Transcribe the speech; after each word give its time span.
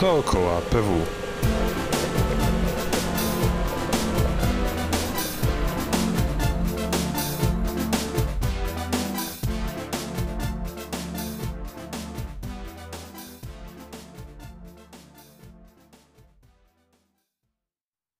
Dookoła 0.00 0.60
PW. 0.60 1.00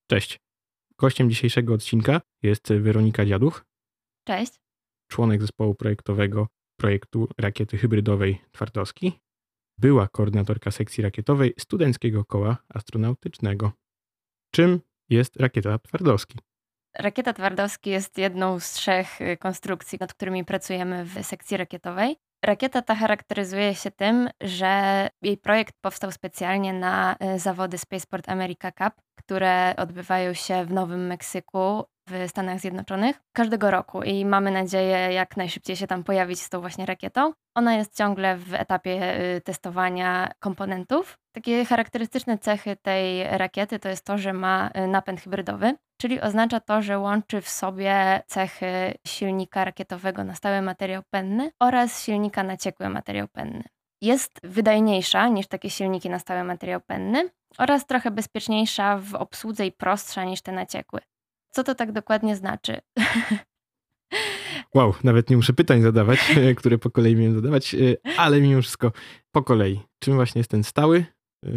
Cześć. 0.06 0.40
Gościem 0.98 1.30
dzisiejszego 1.30 1.74
odcinka 1.74 2.20
jest 2.42 2.72
Weronika 2.72 3.26
Dziaduch, 3.26 3.64
Cześć. 4.24 4.52
członek 5.08 5.40
zespołu 5.40 5.74
projektowego 5.74 6.46
projektu 6.76 7.28
rakiety 7.38 7.78
hybrydowej 7.78 8.40
Twardowski. 8.52 9.23
Była 9.78 10.08
koordynatorka 10.08 10.70
sekcji 10.70 11.02
rakietowej 11.02 11.54
Studenckiego 11.58 12.24
Koła 12.24 12.56
Astronautycznego. 12.74 13.72
Czym 14.50 14.80
jest 15.10 15.36
rakieta 15.36 15.78
Twardowski? 15.78 16.38
Rakieta 16.98 17.32
Twardowski 17.32 17.90
jest 17.90 18.18
jedną 18.18 18.60
z 18.60 18.72
trzech 18.72 19.20
y, 19.20 19.36
konstrukcji, 19.36 19.98
nad 20.00 20.14
którymi 20.14 20.44
pracujemy 20.44 21.04
w 21.04 21.26
sekcji 21.26 21.56
rakietowej. 21.56 22.16
Rakieta 22.44 22.82
ta 22.82 22.94
charakteryzuje 22.94 23.74
się 23.74 23.90
tym, 23.90 24.28
że 24.40 25.08
jej 25.22 25.36
projekt 25.36 25.74
powstał 25.80 26.12
specjalnie 26.12 26.72
na 26.72 27.16
y, 27.34 27.38
zawody 27.38 27.78
Spaceport 27.78 28.28
America 28.28 28.72
Cup, 28.72 29.02
które 29.18 29.74
odbywają 29.76 30.34
się 30.34 30.64
w 30.64 30.72
Nowym 30.72 31.06
Meksyku 31.06 31.84
w 32.06 32.28
Stanach 32.28 32.60
Zjednoczonych 32.60 33.20
każdego 33.32 33.70
roku 33.70 34.02
i 34.02 34.24
mamy 34.24 34.50
nadzieję 34.50 35.12
jak 35.12 35.36
najszybciej 35.36 35.76
się 35.76 35.86
tam 35.86 36.04
pojawić 36.04 36.40
z 36.40 36.48
tą 36.48 36.60
właśnie 36.60 36.86
rakietą. 36.86 37.32
Ona 37.54 37.74
jest 37.74 37.96
ciągle 37.96 38.36
w 38.36 38.54
etapie 38.54 39.20
y, 39.36 39.40
testowania 39.40 40.32
komponentów. 40.40 41.18
Takie 41.32 41.64
charakterystyczne 41.64 42.38
cechy 42.38 42.76
tej 42.76 43.38
rakiety 43.38 43.78
to 43.78 43.88
jest 43.88 44.04
to, 44.04 44.18
że 44.18 44.32
ma 44.32 44.70
y, 44.76 44.86
napęd 44.86 45.20
hybrydowy, 45.20 45.74
czyli 46.00 46.20
oznacza 46.20 46.60
to, 46.60 46.82
że 46.82 46.98
łączy 46.98 47.40
w 47.40 47.48
sobie 47.48 48.22
cechy 48.26 48.94
silnika 49.06 49.64
rakietowego 49.64 50.24
na 50.24 50.34
stały 50.34 50.62
materiał 50.62 51.02
penny 51.10 51.50
oraz 51.60 52.04
silnika 52.04 52.42
na 52.42 52.56
ciekły 52.56 52.88
materiał 52.88 53.28
penny. 53.28 53.64
Jest 54.02 54.40
wydajniejsza 54.42 55.28
niż 55.28 55.46
takie 55.46 55.70
silniki 55.70 56.10
na 56.10 56.18
stały 56.18 56.44
materiał 56.44 56.80
penny 56.80 57.30
oraz 57.58 57.86
trochę 57.86 58.10
bezpieczniejsza 58.10 58.98
w 58.98 59.14
obsłudze 59.14 59.66
i 59.66 59.72
prostsza 59.72 60.24
niż 60.24 60.42
te 60.42 60.52
naciekły. 60.52 61.00
Co 61.54 61.64
to 61.64 61.74
tak 61.74 61.92
dokładnie 61.92 62.36
znaczy? 62.36 62.80
Wow, 64.74 64.94
nawet 65.04 65.30
nie 65.30 65.36
muszę 65.36 65.52
pytań 65.52 65.82
zadawać, 65.82 66.18
które 66.58 66.78
po 66.78 66.90
kolei 66.90 67.16
miałem 67.16 67.34
zadawać, 67.34 67.74
y, 67.74 67.96
ale 68.16 68.40
mimo 68.40 68.62
wszystko 68.62 68.92
po 69.32 69.42
kolei. 69.42 69.80
Czym 69.98 70.14
właśnie 70.14 70.38
jest 70.38 70.50
ten 70.50 70.64
stały 70.64 71.06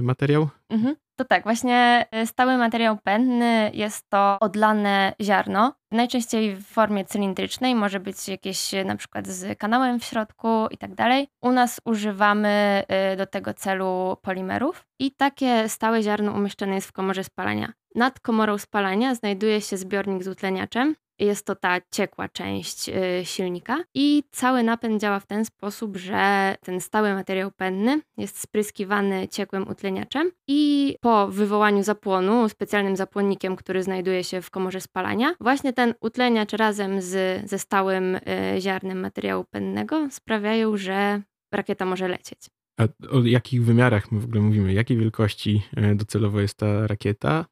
materiał? 0.01 0.49
Mhm. 0.69 0.95
To 1.15 1.25
tak, 1.25 1.43
właśnie 1.43 2.05
y, 2.23 2.27
stały 2.27 2.57
materiał 2.57 2.97
pędny 3.03 3.71
jest 3.73 4.09
to 4.09 4.37
odlane 4.39 5.13
ziarno, 5.21 5.73
najczęściej 5.91 6.55
w 6.55 6.65
formie 6.65 7.05
cylindrycznej, 7.05 7.75
może 7.75 7.99
być 7.99 8.27
jakieś 8.27 8.73
y, 8.73 8.85
na 8.85 8.95
przykład 8.95 9.27
z 9.27 9.59
kanałem 9.59 9.99
w 9.99 10.03
środku 10.03 10.67
i 10.71 10.77
tak 10.77 10.95
dalej. 10.95 11.27
U 11.41 11.51
nas 11.51 11.81
używamy 11.85 12.83
y, 13.13 13.17
do 13.17 13.25
tego 13.25 13.53
celu 13.53 14.17
polimerów 14.21 14.85
i 14.99 15.11
takie 15.11 15.69
stałe 15.69 16.03
ziarno 16.03 16.31
umieszczone 16.31 16.75
jest 16.75 16.87
w 16.87 16.91
komorze 16.91 17.23
spalania. 17.23 17.73
Nad 17.95 18.19
komorą 18.19 18.57
spalania 18.57 19.15
znajduje 19.15 19.61
się 19.61 19.77
zbiornik 19.77 20.23
z 20.23 20.27
utleniaczem, 20.27 20.95
jest 21.19 21.45
to 21.45 21.55
ta 21.55 21.77
ciekła 21.91 22.29
część 22.29 22.89
y, 22.89 23.25
silnika 23.25 23.83
i 23.93 24.23
cały 24.31 24.63
napęd 24.63 25.01
działa 25.01 25.19
w 25.19 25.27
ten 25.27 25.45
sposób, 25.45 25.97
że 25.97 26.55
ten 26.61 26.81
stały 26.81 27.13
materiał 27.13 27.51
pędny 27.51 28.01
jest 28.17 28.39
spryskiwany 28.39 29.27
ciekłym 29.27 29.67
utleniaczem 29.67 30.31
i 30.47 30.95
po 31.01 31.27
wywołaniu 31.27 31.83
zapłonu 31.83 32.49
specjalnym 32.49 32.95
zapłonnikiem, 32.95 33.55
który 33.55 33.83
znajduje 33.83 34.23
się 34.23 34.41
w 34.41 34.49
komorze 34.49 34.81
spalania, 34.81 35.35
właśnie 35.39 35.73
ten 35.73 35.93
utleniacz 36.01 36.53
razem 36.53 37.01
z, 37.01 37.41
ze 37.49 37.59
stałym 37.59 38.15
y, 38.15 38.21
ziarnem 38.59 38.99
materiału 38.99 39.45
pędnego 39.51 40.07
sprawiają, 40.11 40.77
że 40.77 41.21
rakieta 41.51 41.85
może 41.85 42.07
lecieć. 42.07 42.39
A 42.79 42.83
o 43.09 43.19
jakich 43.23 43.63
wymiarach 43.63 44.11
my 44.11 44.19
w 44.19 44.25
ogóle 44.25 44.41
mówimy? 44.41 44.73
Jakiej 44.73 44.97
wielkości 44.97 45.61
y, 45.91 45.95
docelowo 45.95 46.41
jest 46.41 46.57
ta 46.57 46.87
rakieta? 46.87 47.45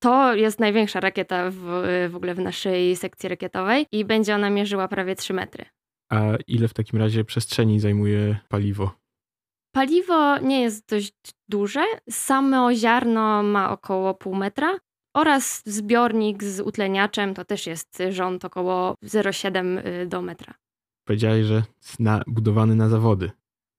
To 0.00 0.34
jest 0.34 0.60
największa 0.60 1.00
rakieta 1.00 1.50
w, 1.50 1.56
w 2.10 2.16
ogóle 2.16 2.34
w 2.34 2.38
naszej 2.38 2.96
sekcji 2.96 3.28
rakietowej 3.28 3.86
i 3.92 4.04
będzie 4.04 4.34
ona 4.34 4.50
mierzyła 4.50 4.88
prawie 4.88 5.16
3 5.16 5.34
metry. 5.34 5.64
A 6.10 6.22
ile 6.46 6.68
w 6.68 6.74
takim 6.74 6.98
razie 6.98 7.24
przestrzeni 7.24 7.80
zajmuje 7.80 8.38
paliwo? 8.48 8.90
Paliwo 9.74 10.38
nie 10.38 10.60
jest 10.60 10.88
dość 10.88 11.12
duże. 11.48 11.84
Samo 12.10 12.74
ziarno 12.74 13.42
ma 13.42 13.70
około 13.70 14.14
pół 14.14 14.34
metra 14.34 14.78
oraz 15.16 15.62
zbiornik 15.66 16.44
z 16.44 16.60
utleniaczem 16.60 17.34
to 17.34 17.44
też 17.44 17.66
jest 17.66 18.02
rząd 18.10 18.44
około 18.44 18.94
0,7 19.04 20.06
do 20.06 20.22
metra. 20.22 20.54
Powiedziałeś, 21.06 21.46
że 21.46 21.62
na, 21.98 22.22
budowany 22.26 22.74
na 22.74 22.88
zawody. 22.88 23.30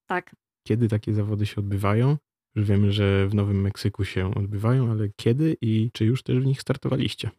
Tak. 0.09 0.35
Kiedy 0.67 0.87
takie 0.87 1.13
zawody 1.13 1.45
się 1.45 1.55
odbywają? 1.57 2.17
Już 2.55 2.67
wiemy, 2.67 2.91
że 2.91 3.27
w 3.27 3.35
Nowym 3.35 3.61
Meksyku 3.61 4.05
się 4.05 4.35
odbywają, 4.35 4.91
ale 4.91 5.09
kiedy 5.15 5.57
i 5.61 5.91
czy 5.93 6.05
już 6.05 6.23
też 6.23 6.39
w 6.39 6.45
nich 6.45 6.61
startowaliście? 6.61 7.29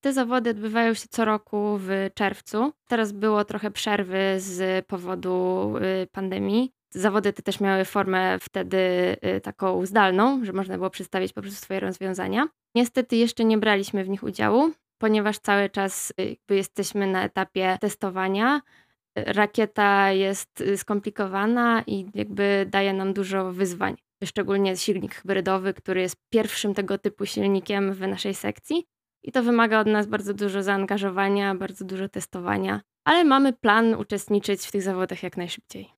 Te 0.00 0.12
zawody 0.12 0.50
odbywają 0.50 0.94
się 0.94 1.06
co 1.10 1.24
roku 1.24 1.78
w 1.80 2.10
czerwcu. 2.14 2.72
Teraz 2.88 3.12
było 3.12 3.44
trochę 3.44 3.70
przerwy 3.70 4.34
z 4.38 4.86
powodu 4.86 5.74
y, 6.02 6.06
pandemii. 6.06 6.72
Zawody 6.90 7.32
te 7.32 7.42
też 7.42 7.60
miały 7.60 7.84
formę 7.84 8.38
wtedy 8.40 8.76
y, 9.36 9.40
taką 9.40 9.86
zdalną, 9.86 10.44
że 10.44 10.52
można 10.52 10.76
było 10.76 10.90
przedstawić 10.90 11.32
po 11.32 11.42
prostu 11.42 11.64
swoje 11.64 11.80
rozwiązania. 11.80 12.48
Niestety 12.74 13.16
jeszcze 13.16 13.44
nie 13.44 13.58
braliśmy 13.58 14.04
w 14.04 14.08
nich 14.08 14.22
udziału, 14.22 14.72
ponieważ 14.98 15.38
cały 15.38 15.70
czas 15.70 16.10
y, 16.20 16.24
jakby 16.24 16.56
jesteśmy 16.56 17.06
na 17.06 17.24
etapie 17.24 17.78
testowania. 17.80 18.60
Rakieta 19.16 20.12
jest 20.12 20.64
skomplikowana 20.76 21.82
i 21.86 22.06
jakby 22.14 22.66
daje 22.70 22.92
nam 22.92 23.12
dużo 23.12 23.52
wyzwań 23.52 23.96
szczególnie 24.26 24.76
silnik 24.76 25.14
hybrydowy, 25.14 25.74
który 25.74 26.00
jest 26.00 26.16
pierwszym 26.32 26.74
tego 26.74 26.98
typu 26.98 27.26
silnikiem 27.26 27.92
w 27.92 28.00
naszej 28.00 28.34
sekcji. 28.34 28.84
I 29.24 29.32
to 29.32 29.42
wymaga 29.42 29.80
od 29.80 29.86
nas 29.86 30.06
bardzo 30.06 30.34
dużo 30.34 30.62
zaangażowania, 30.62 31.54
bardzo 31.54 31.84
dużo 31.84 32.08
testowania, 32.08 32.80
ale 33.04 33.24
mamy 33.24 33.52
plan 33.52 33.94
uczestniczyć 33.94 34.66
w 34.66 34.72
tych 34.72 34.82
zawodach 34.82 35.22
jak 35.22 35.36
najszybciej. 35.36 35.88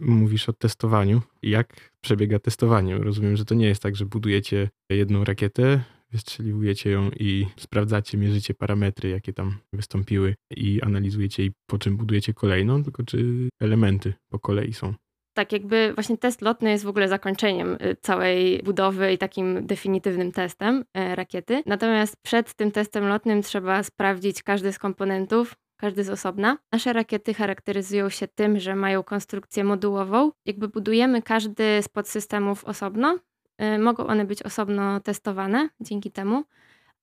Mówisz 0.00 0.48
o 0.48 0.52
testowaniu. 0.52 1.22
Jak 1.42 1.90
przebiega 2.00 2.38
testowanie? 2.38 2.98
Rozumiem, 2.98 3.36
że 3.36 3.44
to 3.44 3.54
nie 3.54 3.66
jest 3.66 3.82
tak, 3.82 3.96
że 3.96 4.06
budujecie 4.06 4.70
jedną 4.90 5.24
rakietę, 5.24 5.80
wystrzeliwujecie 6.12 6.90
ją 6.90 7.10
i 7.10 7.46
sprawdzacie, 7.56 8.18
mierzycie 8.18 8.54
parametry, 8.54 9.08
jakie 9.08 9.32
tam 9.32 9.58
wystąpiły 9.72 10.34
i 10.50 10.82
analizujecie 10.82 11.44
i 11.44 11.52
po 11.66 11.78
czym 11.78 11.96
budujecie 11.96 12.34
kolejną, 12.34 12.84
tylko 12.84 13.02
czy 13.02 13.48
elementy 13.60 14.14
po 14.28 14.38
kolei 14.38 14.72
są? 14.72 14.94
Tak 15.36 15.52
jakby 15.52 15.92
właśnie 15.94 16.18
test 16.18 16.42
lotny 16.42 16.70
jest 16.70 16.84
w 16.84 16.88
ogóle 16.88 17.08
zakończeniem 17.08 17.74
y, 17.74 17.96
całej 18.00 18.62
budowy 18.62 19.12
i 19.12 19.18
takim 19.18 19.66
definitywnym 19.66 20.32
testem 20.32 20.84
y, 20.98 21.14
rakiety. 21.14 21.62
Natomiast 21.66 22.16
przed 22.22 22.54
tym 22.54 22.70
testem 22.72 23.08
lotnym 23.08 23.42
trzeba 23.42 23.82
sprawdzić 23.82 24.42
każdy 24.42 24.72
z 24.72 24.78
komponentów, 24.78 25.54
każdy 25.76 26.04
z 26.04 26.10
osobna. 26.10 26.58
Nasze 26.72 26.92
rakiety 26.92 27.34
charakteryzują 27.34 28.08
się 28.08 28.28
tym, 28.28 28.60
że 28.60 28.76
mają 28.76 29.02
konstrukcję 29.02 29.64
modułową. 29.64 30.32
Jakby 30.46 30.68
budujemy 30.68 31.22
każdy 31.22 31.82
z 31.82 31.88
podsystemów 31.88 32.64
osobno. 32.64 33.18
Y, 33.62 33.78
mogą 33.78 34.06
one 34.06 34.24
być 34.24 34.42
osobno 34.42 35.00
testowane 35.00 35.68
dzięki 35.80 36.10
temu 36.10 36.44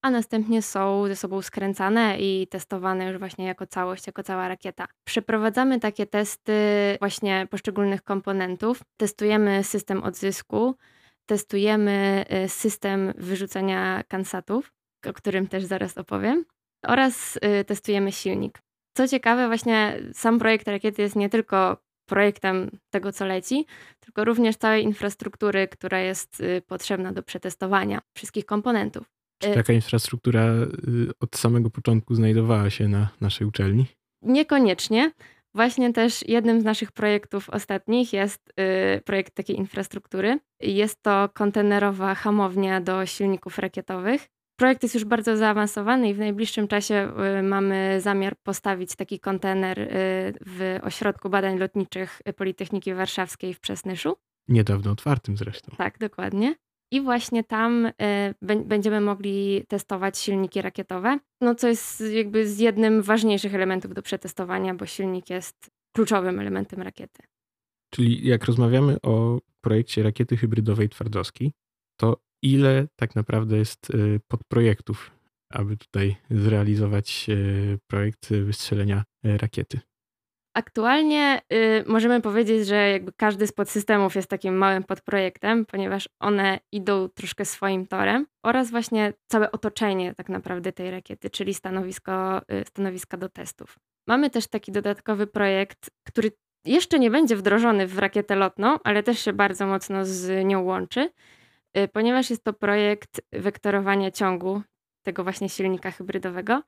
a 0.03 0.11
następnie 0.11 0.61
są 0.61 1.07
ze 1.07 1.15
sobą 1.15 1.41
skręcane 1.41 2.17
i 2.19 2.47
testowane 2.47 3.05
już 3.05 3.19
właśnie 3.19 3.45
jako 3.45 3.67
całość, 3.67 4.07
jako 4.07 4.23
cała 4.23 4.47
rakieta. 4.47 4.87
Przeprowadzamy 5.03 5.79
takie 5.79 6.05
testy 6.05 6.53
właśnie 6.99 7.47
poszczególnych 7.49 8.03
komponentów, 8.03 8.81
testujemy 8.97 9.63
system 9.63 10.03
odzysku, 10.03 10.75
testujemy 11.25 12.25
y, 12.45 12.49
system 12.49 13.13
wyrzucania 13.17 14.03
kansatów, 14.07 14.73
o 15.09 15.13
którym 15.13 15.47
też 15.47 15.63
zaraz 15.63 15.97
opowiem, 15.97 16.45
oraz 16.85 17.35
y, 17.35 17.65
testujemy 17.65 18.11
silnik. 18.11 18.59
Co 18.97 19.07
ciekawe, 19.07 19.47
właśnie 19.47 19.99
sam 20.13 20.39
projekt 20.39 20.67
rakiety 20.67 21.01
jest 21.01 21.15
nie 21.15 21.29
tylko 21.29 21.77
projektem 22.05 22.71
tego, 22.89 23.11
co 23.11 23.25
leci, 23.25 23.65
tylko 23.99 24.25
również 24.25 24.55
całej 24.55 24.83
infrastruktury, 24.83 25.67
która 25.67 25.99
jest 25.99 26.39
y, 26.39 26.61
potrzebna 26.67 27.11
do 27.11 27.23
przetestowania 27.23 28.01
wszystkich 28.13 28.45
komponentów. 28.45 29.22
Czy 29.37 29.49
y, 29.49 29.53
taka 29.53 29.73
infrastruktura 29.73 30.45
y, 30.47 30.67
od 31.19 31.35
samego 31.35 31.69
początku 31.69 32.15
znajdowała 32.15 32.69
się 32.69 32.87
na 32.87 33.09
naszej 33.21 33.47
uczelni? 33.47 33.85
Niekoniecznie. 34.21 35.11
Właśnie 35.55 35.93
też 35.93 36.27
jednym 36.27 36.61
z 36.61 36.63
naszych 36.63 36.91
projektów 36.91 37.49
ostatnich 37.49 38.13
jest 38.13 38.53
y, 38.97 39.01
projekt 39.01 39.33
takiej 39.35 39.57
infrastruktury. 39.57 40.39
Jest 40.59 41.01
to 41.01 41.29
kontenerowa 41.33 42.15
hamownia 42.15 42.81
do 42.81 43.05
silników 43.05 43.59
rakietowych. 43.59 44.27
Projekt 44.59 44.83
jest 44.83 44.95
już 44.95 45.05
bardzo 45.05 45.37
zaawansowany 45.37 46.09
i 46.09 46.13
w 46.13 46.19
najbliższym 46.19 46.67
czasie 46.67 47.11
mamy 47.43 48.01
zamiar 48.01 48.35
postawić 48.43 48.95
taki 48.95 49.19
kontener 49.19 49.89
w 50.45 50.79
Ośrodku 50.83 51.29
Badań 51.29 51.57
Lotniczych 51.57 52.21
Politechniki 52.35 52.93
Warszawskiej 52.93 53.53
w 53.53 53.59
Przesnyszu. 53.59 54.15
Niedawno 54.47 54.91
otwartym 54.91 55.37
zresztą. 55.37 55.75
Tak, 55.77 55.97
dokładnie. 55.99 56.55
I 56.93 57.01
właśnie 57.01 57.43
tam 57.43 57.91
będziemy 58.41 59.01
mogli 59.01 59.65
testować 59.67 60.17
silniki 60.17 60.61
rakietowe, 60.61 61.19
no 61.41 61.55
co 61.55 61.67
jest 61.67 62.03
jakby 62.13 62.47
z 62.47 62.59
jednym 62.59 63.01
ważniejszych 63.01 63.55
elementów 63.55 63.93
do 63.93 64.01
przetestowania, 64.01 64.73
bo 64.73 64.85
silnik 64.85 65.29
jest 65.29 65.71
kluczowym 65.95 66.39
elementem 66.39 66.81
rakiety. 66.81 67.23
Czyli 67.93 68.27
jak 68.27 68.45
rozmawiamy 68.45 69.01
o 69.01 69.39
projekcie 69.61 70.03
rakiety 70.03 70.37
hybrydowej 70.37 70.89
Twardowski, 70.89 71.53
to 71.99 72.17
ile 72.41 72.87
tak 72.95 73.15
naprawdę 73.15 73.57
jest 73.57 73.91
podprojektów 74.27 75.11
aby 75.53 75.77
tutaj 75.77 76.15
zrealizować 76.31 77.27
e, 77.29 77.35
projekt 77.87 78.29
wystrzelenia 78.29 79.03
rakiety? 79.23 79.79
Aktualnie 80.53 81.41
y, 81.53 81.83
możemy 81.87 82.21
powiedzieć, 82.21 82.67
że 82.67 82.89
jakby 82.89 83.13
każdy 83.13 83.47
z 83.47 83.51
podsystemów 83.51 84.15
jest 84.15 84.29
takim 84.29 84.57
małym 84.57 84.83
podprojektem, 84.83 85.65
ponieważ 85.65 86.09
one 86.19 86.59
idą 86.71 87.09
troszkę 87.09 87.45
swoim 87.45 87.87
torem 87.87 88.27
oraz 88.43 88.71
właśnie 88.71 89.13
całe 89.27 89.51
otoczenie 89.51 90.15
tak 90.15 90.29
naprawdę 90.29 90.71
tej 90.71 90.91
rakiety, 90.91 91.29
czyli 91.29 91.53
stanowisko, 91.53 92.41
y, 92.51 92.65
stanowiska 92.67 93.17
do 93.17 93.29
testów. 93.29 93.79
Mamy 94.07 94.29
też 94.29 94.47
taki 94.47 94.71
dodatkowy 94.71 95.27
projekt, 95.27 95.89
który 96.07 96.31
jeszcze 96.65 96.99
nie 96.99 97.11
będzie 97.11 97.35
wdrożony 97.35 97.87
w 97.87 97.99
rakietę 97.99 98.35
lotną, 98.35 98.77
ale 98.83 99.03
też 99.03 99.19
się 99.19 99.33
bardzo 99.33 99.67
mocno 99.67 100.05
z 100.05 100.45
nią 100.45 100.63
łączy, 100.63 101.09
y, 101.77 101.87
ponieważ 101.87 102.29
jest 102.29 102.43
to 102.43 102.53
projekt 102.53 103.21
wektorowania 103.31 104.11
ciągu, 104.11 104.61
tego 105.03 105.23
właśnie 105.23 105.49
silnika 105.49 105.91
hybrydowego, 105.91 106.63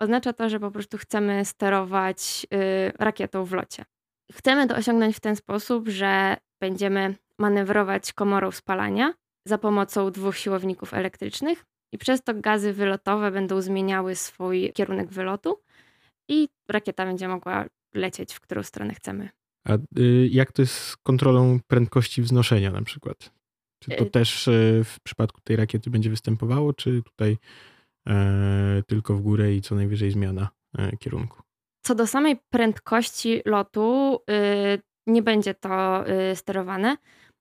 oznacza 0.00 0.32
to, 0.32 0.48
że 0.48 0.60
po 0.60 0.70
prostu 0.70 0.98
chcemy 0.98 1.44
sterować 1.44 2.46
y, 2.54 2.92
rakietą 2.98 3.44
w 3.44 3.52
locie. 3.52 3.84
Chcemy 4.32 4.68
to 4.68 4.76
osiągnąć 4.76 5.16
w 5.16 5.20
ten 5.20 5.36
sposób, 5.36 5.88
że 5.88 6.36
będziemy 6.60 7.14
manewrować 7.38 8.12
komorą 8.12 8.50
spalania 8.50 9.14
za 9.46 9.58
pomocą 9.58 10.10
dwóch 10.10 10.36
siłowników 10.36 10.94
elektrycznych 10.94 11.64
i 11.92 11.98
przez 11.98 12.22
to 12.22 12.34
gazy 12.34 12.72
wylotowe 12.72 13.30
będą 13.30 13.60
zmieniały 13.60 14.14
swój 14.14 14.72
kierunek 14.72 15.08
wylotu 15.08 15.60
i 16.28 16.48
rakieta 16.68 17.06
będzie 17.06 17.28
mogła 17.28 17.64
lecieć 17.94 18.34
w 18.34 18.40
którą 18.40 18.62
stronę 18.62 18.94
chcemy. 18.94 19.28
A 19.64 19.74
y, 19.98 20.28
jak 20.30 20.52
to 20.52 20.62
jest 20.62 20.74
z 20.74 20.96
kontrolą 20.96 21.58
prędkości 21.66 22.22
wznoszenia 22.22 22.70
na 22.70 22.82
przykład? 22.82 23.32
Czy 23.78 23.90
to 23.90 24.04
y 24.04 24.10
też 24.10 24.48
w 24.84 25.00
przypadku 25.02 25.40
tej 25.40 25.56
rakiety 25.56 25.90
będzie 25.90 26.10
występowało, 26.10 26.72
czy 26.72 27.02
tutaj 27.02 27.36
tylko 28.86 29.14
w 29.14 29.20
górę 29.20 29.54
i 29.54 29.62
co 29.62 29.74
najwyżej 29.74 30.10
zmiana 30.10 30.48
e, 30.78 30.96
kierunku. 30.96 31.42
Co 31.86 31.94
do 31.94 32.06
samej 32.06 32.36
prędkości 32.50 33.42
lotu, 33.44 34.18
y, 34.30 34.82
nie 35.06 35.22
będzie 35.22 35.54
to 35.54 36.04
y, 36.08 36.36
sterowane, 36.36 36.96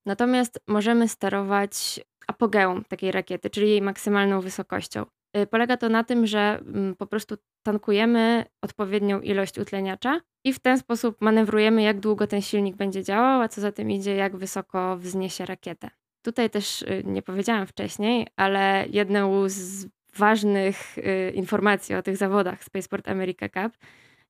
natomiast 0.06 0.60
możemy 0.68 1.07
sterować 1.07 2.01
apogeum 2.27 2.83
takiej 2.86 3.12
rakiety, 3.12 3.50
czyli 3.50 3.69
jej 3.69 3.81
maksymalną 3.81 4.42
wysokością. 4.42 5.06
Y, 5.38 5.48
polega 5.48 5.77
to 5.77 5.89
na 5.89 6.04
tym, 6.04 6.27
że 6.27 6.60
mm, 6.60 6.95
po 6.95 7.07
prostu 7.07 7.36
tankujemy 7.65 8.45
odpowiednią 8.62 9.21
ilość 9.21 9.60
utleniacza 9.60 10.19
i 10.45 10.54
w 10.54 10.60
ten 10.60 10.77
sposób 10.77 11.15
manewrujemy, 11.21 11.81
jak 11.81 12.00
długo 12.00 12.27
ten 12.27 12.42
silnik 12.42 12.75
będzie 12.75 13.04
działał, 13.04 13.42
a 13.42 13.48
co 13.48 13.62
za 13.62 13.71
tym 13.71 13.92
idzie, 13.92 14.15
jak 14.15 14.38
wysoko 14.38 14.98
wzniesie 14.98 15.45
rakietę. 15.45 15.89
Tutaj 16.25 16.50
też 16.50 16.86
nie 17.04 17.21
powiedziałam 17.21 17.68
wcześniej, 17.68 18.27
ale 18.36 18.86
jedną 18.89 19.50
z 19.50 19.88
ważnych 20.18 20.98
y, 20.98 21.31
informacji 21.36 21.95
o 21.95 22.01
tych 22.04 22.18
zawodach 22.18 22.63
Spaceport 22.63 23.10
America 23.10 23.50
Cup 23.50 23.77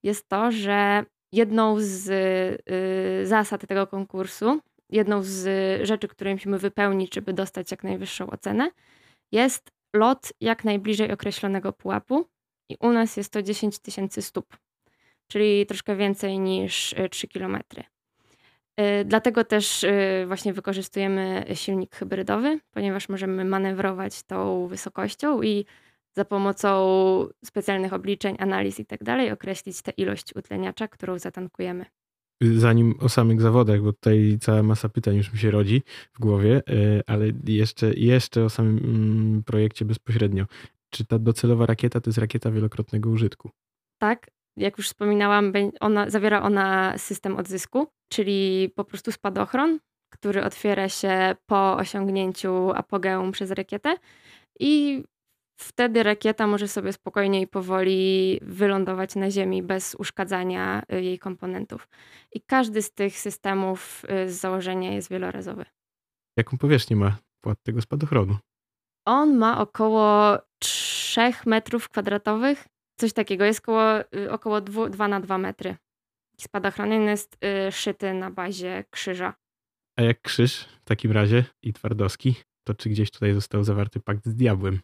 jest 0.03 0.30
to, 0.30 0.51
że 0.51 1.06
jedną 1.33 1.75
z 1.80 2.09
y, 3.24 3.27
zasad 3.27 3.68
tego 3.68 3.88
konkursu, 3.88 4.59
jedną 4.89 5.24
z 5.24 5.47
rzeczy, 5.88 6.07
które 6.07 6.33
musimy 6.33 6.59
wypełnić, 6.59 7.15
żeby 7.15 7.33
dostać 7.33 7.71
jak 7.71 7.83
najwyższą 7.83 8.30
ocenę, 8.30 8.71
jest 9.31 9.71
lot 9.95 10.33
jak 10.41 10.63
najbliżej 10.63 11.12
określonego 11.12 11.74
pułapu 11.74 12.25
i 12.69 12.77
u 12.80 12.91
nas 12.91 13.18
jest 13.18 13.33
to 13.33 13.41
10 13.41 13.80
tysięcy 13.80 14.21
stóp, 14.21 14.57
czyli 15.31 15.65
troszkę 15.65 15.95
więcej 15.95 16.39
niż 16.39 16.95
3 17.12 17.27
y, 17.27 17.30
kilometry. 17.30 17.93
Dlatego 19.06 19.44
też 19.44 19.86
właśnie 20.28 20.54
wykorzystujemy 20.54 21.46
silnik 21.54 21.96
hybrydowy, 21.96 22.60
ponieważ 22.72 23.10
możemy 23.10 23.46
manewrować 23.46 24.24
tą 24.24 24.68
wysokością 24.68 25.42
i 25.42 25.66
za 26.16 26.25
pomocą 26.25 26.70
specjalnych 27.46 27.94
obliczeń, 27.94 28.36
analiz 28.40 28.80
i 28.80 28.86
tak 28.86 29.04
dalej 29.04 29.31
określić 29.31 29.81
tę 29.81 29.92
ilość 29.98 30.36
utleniacza, 30.36 30.88
którą 30.88 31.20
zatankujemy. 31.20 31.86
Zanim 32.42 32.96
o 33.00 33.10
samych 33.10 33.42
zawodach, 33.42 33.81
bo 33.81 33.94
tutaj 33.94 34.38
cała 34.42 34.64
masa 34.64 34.90
pytań 34.90 35.16
już 35.16 35.34
mi 35.34 35.40
się 35.40 35.52
rodzi 35.52 35.81
w 36.14 36.19
głowie, 36.19 36.62
ale 37.08 37.26
jeszcze, 37.48 37.94
jeszcze 37.94 38.44
o 38.44 38.50
samym 38.50 38.78
mm, 38.78 39.44
projekcie 39.44 39.86
bezpośrednio. 39.86 40.46
Czy 40.90 41.06
ta 41.06 41.19
docelowa 41.19 41.66
rakieta 41.66 42.02
to 42.02 42.10
jest 42.10 42.18
rakieta 42.18 42.52
wielokrotnego 42.52 43.10
użytku? 43.10 43.50
Tak, 43.98 44.30
jak 44.58 44.78
już 44.78 44.88
wspominałam, 44.88 45.54
ona, 45.80 46.10
zawiera 46.10 46.42
ona 46.42 46.98
system 46.98 47.38
odzysku, 47.38 47.88
czyli 48.12 48.70
po 48.76 48.84
prostu 48.84 49.12
spadochron, 49.12 49.80
który 50.14 50.44
otwiera 50.44 50.90
się 50.90 51.36
po 51.46 51.74
osiągnięciu 51.74 52.72
apogeum 52.72 53.32
przez 53.32 53.52
rakietę 53.52 53.96
i 54.60 55.04
wtedy 55.60 56.04
rakieta 56.04 56.48
może 56.48 56.68
sobie 56.68 56.94
spokojnie 56.94 57.42
i 57.42 57.48
powoli 57.48 58.40
wylądować 58.42 59.16
na 59.16 59.32
Ziemi 59.32 59.64
bez 59.64 59.96
uszkadzania 59.96 60.84
y, 60.94 61.02
jej 61.04 61.20
komponentów. 61.20 61.88
I 62.32 62.42
każdy 62.42 62.82
z 62.82 62.94
tych 62.94 63.20
systemów 63.20 64.02
y, 64.26 64.30
z 64.30 64.40
założenia 64.40 64.94
jest 64.94 65.10
wielorazowy. 65.10 65.66
Jaką 66.38 66.58
powierzchnię 66.58 66.96
ma 66.96 67.18
płat 67.42 67.58
tego 67.64 67.82
spadochronu? 67.82 68.38
On 69.06 69.38
ma 69.38 69.60
około 69.62 70.38
3 70.60 71.22
metrów 71.46 71.90
kwadratowych 71.90 72.68
Coś 73.00 73.13
takiego. 73.13 73.45
Jest 73.45 73.60
około, 73.60 74.00
y, 74.16 74.31
około 74.31 74.62
2 74.62 75.07
na 75.07 75.19
2 75.19 75.38
metry. 75.38 75.75
Spadochron 76.42 76.92
jest 76.92 77.38
y, 77.68 77.72
szyty 77.72 78.13
na 78.13 78.31
bazie 78.31 78.84
krzyża. 78.90 79.34
A 80.00 80.01
jak 80.01 80.22
krzyż 80.22 80.66
w 80.81 80.86
takim 80.86 81.12
razie 81.12 81.44
i 81.63 81.74
twardowski, 81.74 82.36
to 82.63 82.74
czy 82.74 82.90
gdzieś 82.90 83.12
tutaj 83.12 83.34
został 83.34 83.63
zawarty 83.63 84.00
pakt 84.00 84.25
z 84.25 84.36
diabłem? 84.36 84.80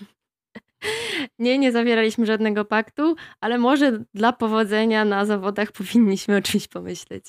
Nie, 1.38 1.58
nie 1.58 1.72
zawieraliśmy 1.72 2.26
żadnego 2.26 2.64
paktu, 2.64 3.16
ale 3.40 3.58
może 3.58 4.04
dla 4.14 4.32
powodzenia 4.32 5.04
na 5.04 5.24
zawodach 5.24 5.72
powinniśmy 5.72 6.36
o 6.36 6.42
czymś 6.42 6.68
pomyśleć. 6.68 7.24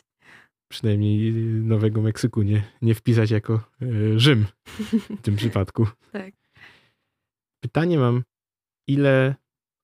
Przynajmniej 0.71 1.33
Nowego 1.63 2.01
Meksyku 2.01 2.41
nie, 2.41 2.63
nie 2.81 2.95
wpisać 2.95 3.31
jako 3.31 3.59
y, 3.81 4.19
Rzym 4.19 4.45
w 5.17 5.21
tym 5.21 5.35
przypadku. 5.41 5.87
tak. 6.11 6.33
Pytanie 7.63 7.97
mam, 7.97 8.23
ile 8.87 9.35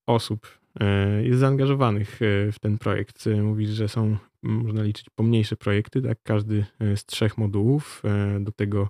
osób 0.07 0.60
e, 0.79 1.24
jest 1.24 1.39
zaangażowanych 1.39 2.22
e, 2.22 2.51
w 2.51 2.60
ten 2.60 2.77
projekt. 2.77 3.27
E, 3.27 3.36
mówisz, 3.36 3.69
że 3.69 3.88
są, 3.88 4.17
można 4.41 4.83
liczyć, 4.83 5.10
pomniejsze 5.15 5.55
projekty, 5.55 6.01
tak? 6.01 6.17
Każdy 6.24 6.65
z 6.95 7.05
trzech 7.05 7.38
modułów. 7.38 8.03
Do 8.39 8.51
tego 8.51 8.89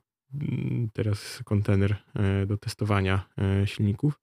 teraz 0.94 1.42
kontener 1.46 1.96
do 2.48 2.58
testowania 2.58 3.30
silników. 3.66 4.20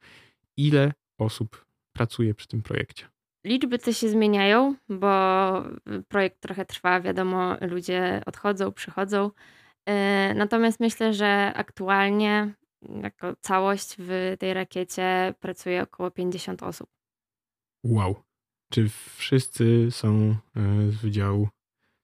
Ile 0.56 0.92
osób 1.18 1.66
pracuje 1.92 2.35
przy 2.35 2.49
tym 2.49 2.62
projekcie? 2.62 3.04
Liczby 3.44 3.78
te 3.78 3.94
się 3.94 4.09
zmieniają, 4.09 4.75
bo 4.88 5.64
projekt 6.09 6.40
trochę 6.40 6.64
trwa, 6.64 7.00
wiadomo, 7.00 7.56
ludzie 7.61 8.23
odchodzą, 8.26 8.73
przychodzą. 8.73 9.30
Natomiast 10.35 10.80
myślę, 10.80 11.14
że 11.14 11.52
aktualnie 11.54 12.54
jako 13.02 13.37
całość 13.40 13.96
w 13.99 14.37
tej 14.38 14.54
rakiecie 14.54 15.34
pracuje 15.40 15.82
około 15.82 16.10
50 16.10 16.62
osób. 16.62 16.88
Wow. 17.84 18.22
Czy 18.72 18.88
wszyscy 19.16 19.90
są 19.90 20.37
e, 20.56 20.90
z 20.90 20.96
wydziału 20.96 21.49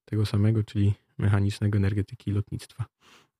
tego 0.04 0.26
samego, 0.26 0.64
czyli 0.64 0.94
mechanicznego 1.18 1.78
energetyki 1.78 2.30
i 2.30 2.34
lotnictwa? 2.34 2.84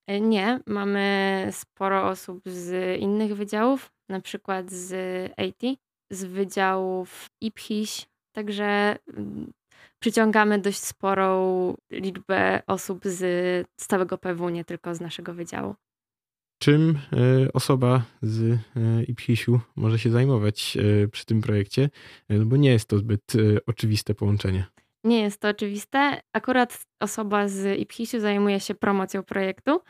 E, 0.07 0.21
nie, 0.21 0.61
mamy 0.67 1.49
sporo 1.53 2.09
osób 2.09 2.43
z 2.47 3.01
innych 3.01 3.37
wydziałów, 3.37 3.93
na 4.09 4.21
przykład 4.21 4.71
z 4.71 4.93
AT, 5.37 5.79
z 6.11 6.25
wydziałów 6.25 7.27
IPHIS, 7.41 8.07
także 8.33 8.97
mm, 9.17 9.53
przyciągamy 9.99 10.59
dość 10.59 10.79
sporą 10.79 11.75
liczbę 11.91 12.63
osób 12.67 13.01
z 13.05 13.67
całego 13.77 14.19
PW, 14.19 14.51
nie 14.51 14.65
tylko 14.65 14.95
z 14.95 15.01
naszego 15.01 15.35
wydziału 15.35 15.75
czym 16.59 16.99
e, 17.13 17.53
osoba 17.53 18.03
z 18.23 18.43
e, 18.43 18.59
IPSIS-u 19.05 19.61
może 19.77 19.99
się 19.99 20.11
zajmować 20.11 20.77
e, 20.77 21.09
przy 21.09 21.27
tym 21.27 21.41
projekcie, 21.41 21.91
no 22.29 22.47
bo 22.47 22.57
nie 22.57 22.71
jest 22.71 22.89
to 22.89 22.99
zbyt 22.99 23.33
oczywiste 23.67 24.15
połączenie. 24.15 24.65
Nie 25.05 25.21
jest 25.21 25.41
to 25.41 25.49
oczywiste. 25.49 26.21
Akurat 26.33 26.85
osoba 27.01 27.49
z 27.49 27.79
IPSIS-u 27.79 28.21
zajmuje 28.21 28.61
się 28.61 28.75
promocją 28.75 29.23
projektu, 29.23 29.81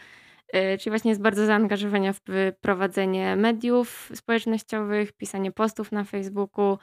czyli 0.52 0.90
właśnie 0.90 1.10
jest 1.10 1.22
bardzo 1.22 1.46
zaangażowana 1.46 2.12
w 2.12 2.20
prowadzenie 2.60 3.36
mediów 3.36 4.10
społecznościowych, 4.14 5.12
pisanie 5.12 5.52
postów 5.52 5.92
na 5.92 6.04
Facebooku 6.04 6.78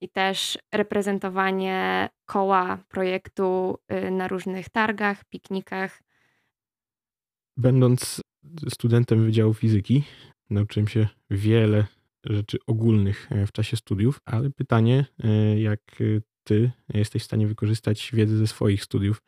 i 0.00 0.08
też 0.08 0.58
reprezentowanie 0.74 2.08
koła 2.26 2.78
projektu 2.88 3.78
na 4.10 4.28
różnych 4.28 4.68
targach, 4.68 5.24
piknikach. 5.24 6.02
Będąc 7.56 8.20
studentem 8.70 9.24
Wydziału 9.24 9.54
Fizyki. 9.54 10.04
Nauczyłem 10.50 10.88
się 10.88 11.08
wiele 11.30 11.86
rzeczy 12.24 12.58
ogólnych 12.66 13.28
w 13.46 13.52
czasie 13.52 13.76
studiów, 13.76 14.20
ale 14.24 14.50
pytanie, 14.50 15.04
jak 15.56 15.80
ty 16.44 16.70
jesteś 16.94 17.22
w 17.22 17.24
stanie 17.24 17.46
wykorzystać 17.46 18.10
wiedzę 18.14 18.36
ze 18.36 18.46
swoich 18.46 18.84
studiów 18.84 19.22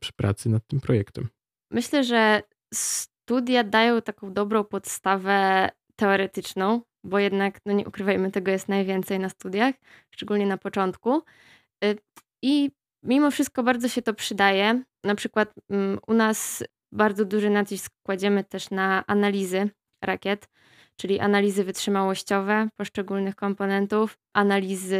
przy 0.00 0.12
pracy 0.12 0.48
nad 0.48 0.66
tym 0.66 0.80
projektem? 0.80 1.28
Myślę, 1.70 2.04
że 2.04 2.42
studia 2.74 3.64
dają 3.64 4.02
taką 4.02 4.32
dobrą 4.32 4.64
podstawę 4.64 5.68
teoretyczną, 5.96 6.82
bo 7.04 7.18
jednak, 7.18 7.60
no 7.66 7.72
nie 7.72 7.86
ukrywajmy, 7.86 8.30
tego 8.30 8.50
jest 8.50 8.68
najwięcej 8.68 9.18
na 9.18 9.28
studiach, 9.28 9.74
szczególnie 10.10 10.46
na 10.46 10.58
początku. 10.58 11.22
Y, 11.84 11.98
I 12.42 12.70
mimo 13.02 13.30
wszystko 13.30 13.62
bardzo 13.62 13.88
się 13.88 14.02
to 14.02 14.14
przydaje. 14.14 14.82
Na 15.04 15.14
przykład 15.14 15.54
mm, 15.70 15.98
u 16.06 16.14
nas 16.14 16.64
bardzo 16.92 17.24
duży 17.24 17.50
nacisk 17.50 17.92
kładziemy 18.02 18.44
też 18.44 18.70
na 18.70 19.04
analizy 19.06 19.70
rakiet, 20.02 20.48
czyli 20.96 21.20
analizy 21.20 21.64
wytrzymałościowe 21.64 22.68
poszczególnych 22.76 23.34
komponentów, 23.34 24.18
analizy 24.34 24.96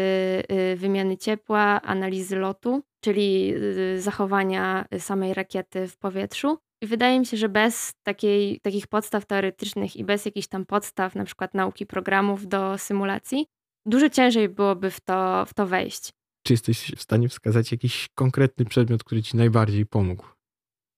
y, 0.72 0.76
wymiany 0.76 1.16
ciepła, 1.16 1.82
analizy 1.82 2.36
lotu, 2.36 2.82
czyli 3.00 3.54
y, 3.54 4.00
zachowania 4.00 4.84
samej 4.98 5.34
rakiety 5.34 5.88
w 5.88 5.96
powietrzu. 5.96 6.58
I 6.82 6.86
wydaje 6.86 7.20
mi 7.20 7.26
się, 7.26 7.36
że 7.36 7.48
bez 7.48 7.92
takiej, 8.02 8.60
takich 8.60 8.86
podstaw 8.86 9.26
teoretycznych 9.26 9.96
i 9.96 10.04
bez 10.04 10.24
jakichś 10.24 10.46
tam 10.46 10.66
podstaw, 10.66 11.14
na 11.14 11.24
przykład 11.24 11.54
nauki 11.54 11.86
programów 11.86 12.48
do 12.48 12.78
symulacji, 12.78 13.46
dużo 13.86 14.10
ciężej 14.10 14.48
byłoby 14.48 14.90
w 14.90 15.00
to, 15.00 15.46
w 15.46 15.54
to 15.54 15.66
wejść. 15.66 16.10
Czy 16.46 16.52
jesteś 16.52 16.92
w 16.96 17.02
stanie 17.02 17.28
wskazać 17.28 17.72
jakiś 17.72 18.08
konkretny 18.14 18.64
przedmiot, 18.64 19.04
który 19.04 19.22
ci 19.22 19.36
najbardziej 19.36 19.86
pomógł? 19.86 20.24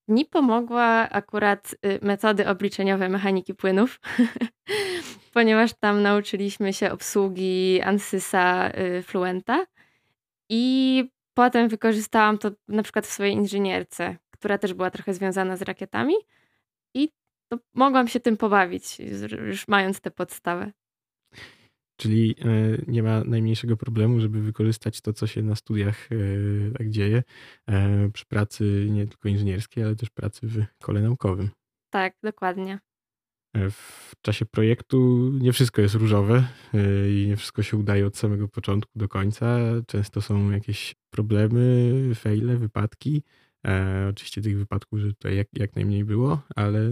Mi 0.09 0.25
pomogła 0.25 1.09
akurat 1.11 1.75
y, 1.87 1.99
metody 2.03 2.49
obliczeniowe 2.49 3.09
mechaniki 3.09 3.55
płynów, 3.55 4.01
ponieważ 5.35 5.73
tam 5.81 6.03
nauczyliśmy 6.03 6.73
się 6.73 6.93
obsługi 6.93 7.81
Ansysa 7.83 8.71
y, 8.71 9.03
Fluenta 9.03 9.67
i 10.49 11.05
potem 11.35 11.69
wykorzystałam 11.69 12.39
to 12.39 12.51
na 12.69 12.83
przykład 12.83 13.07
w 13.07 13.13
swojej 13.13 13.33
inżynierce, 13.33 14.17
która 14.31 14.59
też 14.59 14.75
była 14.75 14.91
trochę 14.91 15.15
związana 15.15 15.57
z 15.57 15.63
rakietami 15.63 16.15
i 16.95 17.09
mogłam 17.75 18.09
się 18.09 18.21
tym 18.21 18.37
pobawić, 18.37 19.01
już 19.49 19.69
mając 19.69 20.01
tę 20.01 20.11
podstawę. 20.11 20.73
Czyli 21.97 22.35
e, 22.39 22.47
nie 22.87 23.03
ma 23.03 23.25
najmniejszego 23.25 23.77
problemu, 23.77 24.21
żeby 24.21 24.41
wykorzystać 24.41 25.01
to, 25.01 25.13
co 25.13 25.27
się 25.27 25.43
na 25.43 25.55
studiach 25.55 26.09
e, 26.13 26.17
tak 26.79 26.91
dzieje, 26.91 27.23
e, 27.67 28.09
przy 28.13 28.27
pracy 28.27 28.87
nie 28.91 29.07
tylko 29.07 29.29
inżynierskiej, 29.29 29.85
ale 29.85 29.97
też 29.97 30.11
pracy 30.11 30.47
w 30.47 30.85
kole 30.85 31.03
naukowym. 31.03 31.51
Tak, 31.91 32.15
dokładnie. 32.23 32.79
W 33.71 34.13
czasie 34.23 34.47
projektu 34.47 35.31
nie 35.41 35.53
wszystko 35.53 35.83
jest 35.83 35.95
różowe 35.95 36.49
i 37.09 37.27
nie 37.29 37.37
wszystko 37.37 37.63
się 37.63 37.77
udaje 37.77 38.07
od 38.07 38.17
samego 38.17 38.49
początku 38.49 38.99
do 38.99 39.09
końca. 39.09 39.59
Często 39.87 40.21
są 40.21 40.51
jakieś 40.51 40.95
problemy, 41.11 41.93
fejle, 42.15 42.57
wypadki. 42.57 43.23
Oczywiście 44.11 44.43
tych 44.43 44.59
wypadków, 44.59 44.99
że 44.99 45.09
tutaj 45.09 45.37
jak, 45.37 45.49
jak 45.53 45.77
najmniej 45.77 46.05
było, 46.05 46.43
ale 46.57 46.91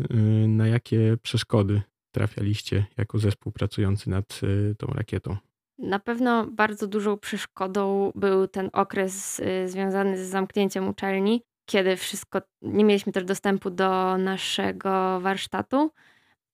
na 0.48 0.66
jakie 0.66 1.16
przeszkody 1.22 1.82
trafialiście 2.12 2.86
jako 2.96 3.18
zespół 3.18 3.52
pracujący 3.52 4.10
nad 4.10 4.40
y, 4.42 4.74
tą 4.78 4.86
rakietą? 4.86 5.36
Na 5.78 5.98
pewno 5.98 6.46
bardzo 6.46 6.86
dużą 6.86 7.18
przeszkodą 7.18 8.12
był 8.14 8.48
ten 8.48 8.70
okres 8.72 9.40
y, 9.40 9.68
związany 9.68 10.24
z 10.24 10.30
zamknięciem 10.30 10.88
uczelni, 10.88 11.42
kiedy 11.66 11.96
wszystko, 11.96 12.42
nie 12.62 12.84
mieliśmy 12.84 13.12
też 13.12 13.24
dostępu 13.24 13.70
do 13.70 14.18
naszego 14.18 15.20
warsztatu 15.20 15.90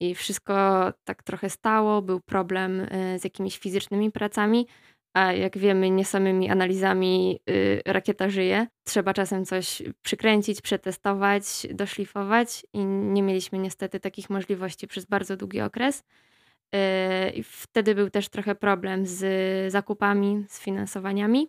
i 0.00 0.14
wszystko 0.14 0.54
tak 1.04 1.22
trochę 1.22 1.50
stało, 1.50 2.02
był 2.02 2.20
problem 2.20 2.86
z 3.18 3.24
jakimiś 3.24 3.58
fizycznymi 3.58 4.12
pracami, 4.12 4.66
a 5.14 5.32
jak 5.32 5.58
wiemy, 5.58 5.90
nie 5.90 6.04
samymi 6.04 6.50
analizami 6.50 7.40
y, 7.50 7.82
rakieta 7.86 8.28
żyje. 8.28 8.66
Trzeba 8.84 9.14
czasem 9.14 9.44
coś 9.44 9.82
przykręcić, 10.02 10.60
przetestować, 10.60 11.66
doszlifować 11.70 12.66
i 12.72 12.84
nie 12.84 13.22
mieliśmy 13.22 13.58
niestety 13.58 14.00
takich 14.00 14.30
możliwości 14.30 14.88
przez 14.88 15.04
bardzo 15.04 15.36
długi 15.36 15.60
okres. 15.60 16.04
Y, 16.74 17.30
I 17.30 17.42
wtedy 17.42 17.94
był 17.94 18.10
też 18.10 18.28
trochę 18.28 18.54
problem 18.54 19.06
z 19.06 19.72
zakupami, 19.72 20.44
z 20.48 20.60
finansowaniami. 20.60 21.48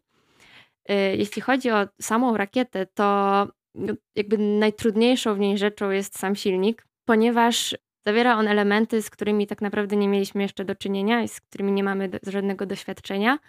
Y, 0.92 0.94
jeśli 1.18 1.42
chodzi 1.42 1.72
o 1.72 1.88
samą 2.02 2.38
rakietę, 2.38 2.86
to 2.86 3.48
no, 3.76 3.94
jakby 4.16 4.38
najtrudniejszą 4.38 5.36
w 5.36 5.40
niej 5.40 5.58
rzeczą 5.58 5.90
jest 5.90 6.20
sam 6.20 6.36
silnik, 6.36 6.86
ponieważ 7.06 7.76
zawiera 8.10 8.38
on 8.38 8.48
elementy, 8.48 9.02
z 9.02 9.10
którymi 9.10 9.48
tak 9.48 9.62
naprawdę 9.62 9.96
nie 9.96 10.08
mieliśmy 10.08 10.42
jeszcze 10.42 10.66
do 10.66 10.76
czynienia 10.76 11.24
i 11.24 11.28
z 11.28 11.42
którymi 11.42 11.72
nie 11.72 11.84
mamy 11.84 12.10
żadnego 12.24 12.66
doświadczenia. 12.66 13.40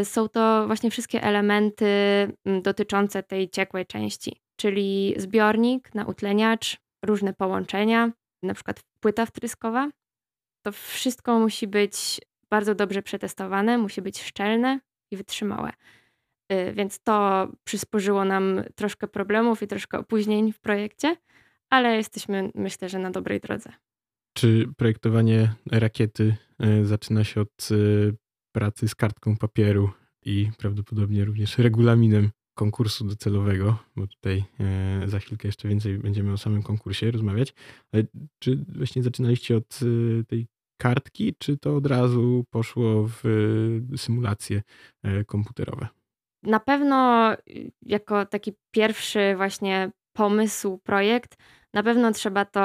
Y, 0.00 0.04
są 0.04 0.28
to 0.28 0.66
właśnie 0.66 0.90
wszystkie 0.90 1.22
elementy 1.22 1.86
mm, 2.44 2.62
dotyczące 2.62 3.22
tej 3.22 3.50
ciekłej 3.50 3.86
części, 3.86 4.40
czyli 4.56 5.14
zbiornik 5.16 5.94
na 5.94 6.04
utleniacz, 6.04 6.76
różne 7.04 7.32
połączenia, 7.32 8.12
na 8.42 8.54
przykład 8.54 8.80
płyta 9.00 9.26
wtryskowa. 9.26 9.88
To 10.64 10.72
wszystko 10.72 11.38
musi 11.38 11.66
być 11.66 12.20
bardzo 12.50 12.74
dobrze 12.74 13.02
przetestowane, 13.02 13.78
musi 13.78 14.02
być 14.02 14.22
szczelne 14.22 14.80
i 15.12 15.16
wytrzymałe. 15.16 15.72
Y, 16.52 16.72
więc 16.72 17.00
to 17.00 17.48
przysporzyło 17.64 18.24
nam 18.24 18.62
troszkę 18.74 19.08
problemów 19.08 19.62
i 19.62 19.66
troszkę 19.66 19.98
opóźnień 19.98 20.52
w 20.52 20.60
projekcie, 20.60 21.16
ale 21.70 21.96
jesteśmy, 21.96 22.50
myślę, 22.54 22.88
że 22.88 22.98
na 22.98 23.10
dobrej 23.10 23.40
drodze. 23.40 23.72
Czy 24.36 24.68
projektowanie 24.76 25.54
rakiety 25.72 26.36
y, 26.64 26.86
zaczyna 26.86 27.24
się 27.24 27.40
od 27.40 27.68
pracy 28.52 28.88
z 28.88 28.94
kartką 28.94 29.36
papieru 29.36 29.90
i 30.24 30.50
prawdopodobnie 30.58 31.24
również 31.24 31.58
regulaminem 31.58 32.30
konkursu 32.54 33.04
docelowego, 33.04 33.76
bo 33.96 34.06
tutaj 34.06 34.44
e, 34.60 35.08
za 35.08 35.18
chwilkę 35.18 35.48
jeszcze 35.48 35.68
więcej 35.68 35.98
będziemy 35.98 36.32
o 36.32 36.38
samym 36.38 36.62
konkursie 36.62 37.10
rozmawiać. 37.10 37.54
Ale 37.92 38.04
czy 38.38 38.64
właśnie 38.76 39.02
zaczynaliście 39.02 39.56
od 39.56 39.80
e, 39.82 40.24
tej 40.24 40.46
kartki, 40.76 41.34
czy 41.38 41.58
to 41.58 41.76
od 41.76 41.86
razu 41.86 42.44
poszło 42.50 43.08
w 43.08 43.22
e, 43.94 43.98
symulacje 43.98 44.62
komputerowe? 45.26 45.88
Na 46.42 46.60
pewno 46.60 47.30
jako 47.82 48.26
taki 48.26 48.52
pierwszy 48.70 49.34
właśnie 49.36 49.90
pomysł, 50.12 50.78
projekt, 50.78 51.36
na 51.74 51.82
pewno 51.82 52.12
trzeba 52.12 52.44
to 52.44 52.60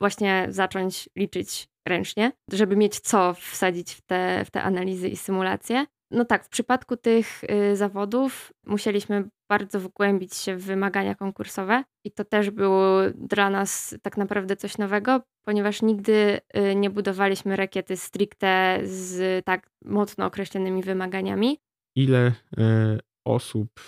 właśnie 0.00 0.46
zacząć 0.48 1.08
liczyć 1.16 1.68
ręcznie, 1.88 2.32
żeby 2.52 2.76
mieć 2.76 3.00
co 3.00 3.34
wsadzić 3.34 3.92
w 3.92 4.00
te, 4.00 4.44
w 4.44 4.50
te 4.50 4.62
analizy 4.62 5.08
i 5.08 5.16
symulacje. 5.16 5.86
No 6.10 6.24
tak, 6.24 6.44
w 6.44 6.48
przypadku 6.48 6.96
tych 6.96 7.44
y, 7.44 7.76
zawodów 7.76 8.52
musieliśmy 8.66 9.28
bardzo 9.50 9.80
wgłębić 9.80 10.34
się 10.34 10.56
w 10.56 10.64
wymagania 10.64 11.14
konkursowe 11.14 11.84
i 12.04 12.10
to 12.10 12.24
też 12.24 12.50
było 12.50 13.00
dla 13.14 13.50
nas 13.50 13.96
tak 14.02 14.16
naprawdę 14.16 14.56
coś 14.56 14.78
nowego, 14.78 15.20
ponieważ 15.46 15.82
nigdy 15.82 16.40
y, 16.56 16.74
nie 16.74 16.90
budowaliśmy 16.90 17.56
rakiety 17.56 17.96
stricte 17.96 18.80
z 18.82 19.44
tak 19.44 19.70
mocno 19.84 20.26
określonymi 20.26 20.82
wymaganiami. 20.82 21.58
Ile 21.96 22.26
y, 22.28 22.32
osób 23.24 23.80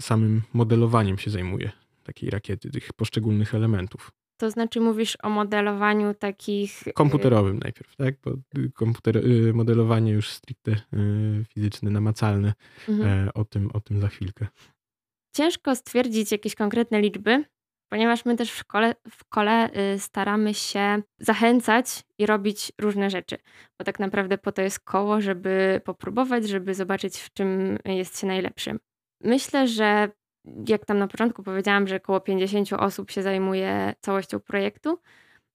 samym 0.00 0.42
modelowaniem 0.52 1.18
się 1.18 1.30
zajmuje 1.30 1.81
takiej 2.02 2.30
rakiety, 2.30 2.70
tych 2.70 2.92
poszczególnych 2.92 3.54
elementów? 3.54 4.10
To 4.42 4.50
znaczy 4.50 4.80
mówisz 4.80 5.16
o 5.22 5.28
modelowaniu 5.28 6.14
takich... 6.14 6.86
Y, 6.86 6.92
Komputerowym 6.92 7.58
najpierw, 7.58 7.96
tak? 7.96 8.14
Bo 8.24 8.32
komputer, 8.74 9.16
y, 9.16 9.52
modelowanie 9.54 10.12
już 10.12 10.28
stricte 10.28 10.72
y, 10.72 11.44
fizyczne, 11.48 11.90
namacalne. 11.90 12.52
Mhm. 12.88 13.28
E, 13.28 13.34
o, 13.34 13.44
tym, 13.44 13.70
o 13.74 13.80
tym 13.80 14.00
za 14.00 14.08
chwilkę. 14.08 14.46
Ciężko 15.36 15.76
stwierdzić 15.76 16.32
jakieś 16.32 16.54
konkretne 16.54 17.00
liczby, 17.00 17.44
ponieważ 17.88 18.24
my 18.24 18.36
też 18.36 18.52
w 18.52 18.56
szkole, 18.56 18.94
w 19.10 19.24
kole 19.24 19.70
staramy 19.98 20.54
się 20.54 21.02
zachęcać 21.18 21.86
i 22.18 22.26
robić 22.26 22.72
różne 22.80 23.10
rzeczy. 23.10 23.36
Bo 23.78 23.84
tak 23.84 24.00
naprawdę 24.00 24.38
po 24.38 24.52
to 24.52 24.62
jest 24.62 24.80
koło, 24.80 25.20
żeby 25.20 25.80
popróbować, 25.84 26.48
żeby 26.48 26.74
zobaczyć, 26.74 27.18
w 27.18 27.32
czym 27.32 27.78
jest 27.84 28.20
się 28.20 28.26
najlepszym. 28.26 28.78
Myślę, 29.20 29.68
że 29.68 30.10
jak 30.68 30.84
tam 30.84 30.98
na 30.98 31.08
początku 31.08 31.42
powiedziałam, 31.42 31.88
że 31.88 31.96
około 31.96 32.20
50 32.20 32.72
osób 32.72 33.10
się 33.10 33.22
zajmuje 33.22 33.94
całością 34.00 34.40
projektu, 34.40 34.98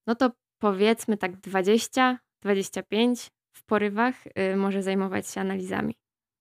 no 0.08 0.16
to 0.16 0.32
powiedzmy 0.60 1.18
tak 1.18 1.32
20-25 1.42 3.30
w 3.54 3.64
porywach 3.66 4.28
y, 4.28 4.56
może 4.56 4.84
zajmować 4.84 5.30
się 5.30 5.42
analizami. 5.42 5.96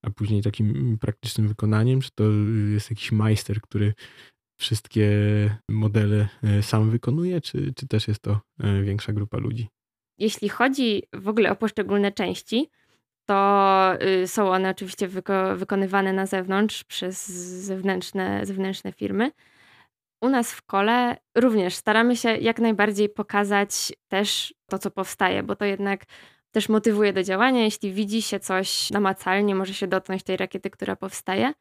A 0.04 0.10
później 0.10 0.42
takim 0.42 0.98
praktycznym 1.00 1.48
wykonaniem, 1.48 2.00
czy 2.00 2.10
to 2.14 2.24
jest 2.72 2.90
jakiś 2.90 3.12
majster, 3.12 3.60
który 3.60 3.94
wszystkie 4.60 5.10
modele 5.70 6.28
y, 6.58 6.62
sam 6.62 6.90
wykonuje, 6.90 7.40
czy, 7.40 7.74
czy 7.76 7.88
też 7.88 8.08
jest 8.08 8.20
to 8.20 8.40
y, 8.64 8.82
większa 8.82 9.12
grupa 9.12 9.38
ludzi? 9.38 9.68
Jeśli 10.18 10.48
chodzi 10.48 11.02
w 11.12 11.28
ogóle 11.28 11.50
o 11.50 11.56
poszczególne 11.56 12.12
części, 12.12 12.70
to 13.26 13.92
y, 14.23 14.28
są 14.28 14.50
one 14.50 14.71
oczywiście 14.71 15.09
wyko 15.09 15.56
wykonywane 15.56 16.12
na 16.12 16.26
zewnątrz 16.26 16.85
przez 16.85 17.26
zewnętrzne, 17.66 18.47
zewnętrzne 18.47 18.92
firmy. 18.92 19.33
U 20.21 20.28
nas 20.28 20.52
w 20.52 20.62
kole 20.62 21.16
również 21.35 21.75
staramy 21.75 22.16
się 22.16 22.37
jak 22.37 22.59
najbardziej 22.59 23.09
pokazać 23.09 23.92
też 24.09 24.54
to, 24.71 24.78
co 24.78 24.90
powstaje, 24.90 25.42
bo 25.42 25.56
to 25.56 25.64
jednak 25.64 26.04
też 26.50 26.68
motywuje 26.68 27.12
do 27.12 27.23
działania. 27.23 27.62
Jeśli 27.64 27.92
widzi 27.92 28.23
się 28.23 28.40
coś 28.40 28.90
namacalnie, 28.90 29.54
może 29.54 29.75
się 29.75 29.87
dotknąć 29.87 30.23
tej 30.23 30.37
rakiety, 30.37 30.71
która 30.71 30.97
powstaje. 30.97 31.52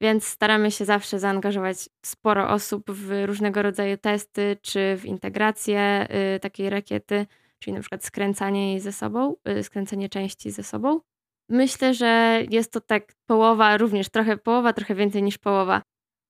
Więc 0.00 0.26
staramy 0.26 0.70
się 0.70 0.84
zawsze 0.84 1.18
zaangażować 1.18 1.76
sporo 2.02 2.48
osób 2.48 2.90
w 2.90 3.26
różnego 3.26 3.62
rodzaju 3.62 3.96
testy, 3.96 4.56
czy 4.62 4.96
w 4.96 5.04
integrację 5.04 6.08
y, 6.36 6.40
takiej 6.40 6.70
rakiety, 6.70 7.26
czyli 7.58 7.74
na 7.74 7.80
przykład 7.80 8.04
skręcanie 8.04 8.70
jej 8.70 8.80
ze 8.80 8.92
sobą, 8.92 9.36
y, 9.48 9.62
skręcenie 9.62 10.08
części 10.08 10.50
ze 10.50 10.62
sobą. 10.62 11.00
Myślę, 11.48 11.94
że 11.94 12.42
jest 12.50 12.72
to 12.72 12.80
tak 12.80 13.12
połowa, 13.26 13.76
również 13.76 14.08
trochę 14.08 14.36
połowa, 14.36 14.72
trochę 14.72 14.94
więcej 14.94 15.22
niż 15.22 15.38
połowa. 15.38 15.82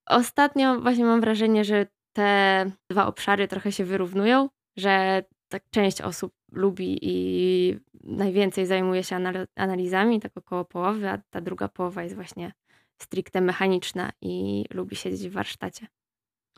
Ostatnio 0.06 0.80
właśnie 0.80 1.04
mam 1.04 1.20
wrażenie, 1.20 1.64
że 1.64 1.86
te 2.12 2.70
dwa 2.90 3.06
obszary 3.06 3.48
trochę 3.48 3.72
się 3.72 3.84
wyrównują, 3.84 4.48
że 4.76 5.22
tak 5.48 5.62
część 5.70 6.00
osób 6.00 6.32
lubi 6.52 6.98
i 7.02 7.76
najwięcej 8.04 8.66
zajmuje 8.66 9.04
się 9.04 9.16
analizami, 9.56 10.20
tak 10.20 10.32
około 10.36 10.64
połowy, 10.64 11.08
a 11.08 11.18
ta 11.30 11.40
druga 11.40 11.68
połowa 11.68 12.02
jest 12.02 12.14
właśnie 12.14 12.52
stricte 13.02 13.40
mechaniczna 13.40 14.10
i 14.22 14.64
lubi 14.70 14.96
siedzieć 14.96 15.28
w 15.28 15.32
warsztacie. 15.32 15.86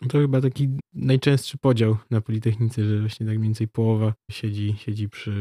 To 0.09 0.19
chyba 0.19 0.41
taki 0.41 0.69
najczęstszy 0.95 1.59
podział 1.59 1.97
na 2.11 2.21
Politechnice, 2.21 2.85
że 2.85 3.01
właśnie 3.01 3.27
tak 3.27 3.39
mniej 3.39 3.49
więcej 3.49 3.69
połowa 3.69 4.15
siedzi, 4.31 4.75
siedzi 4.79 5.09
przy 5.09 5.33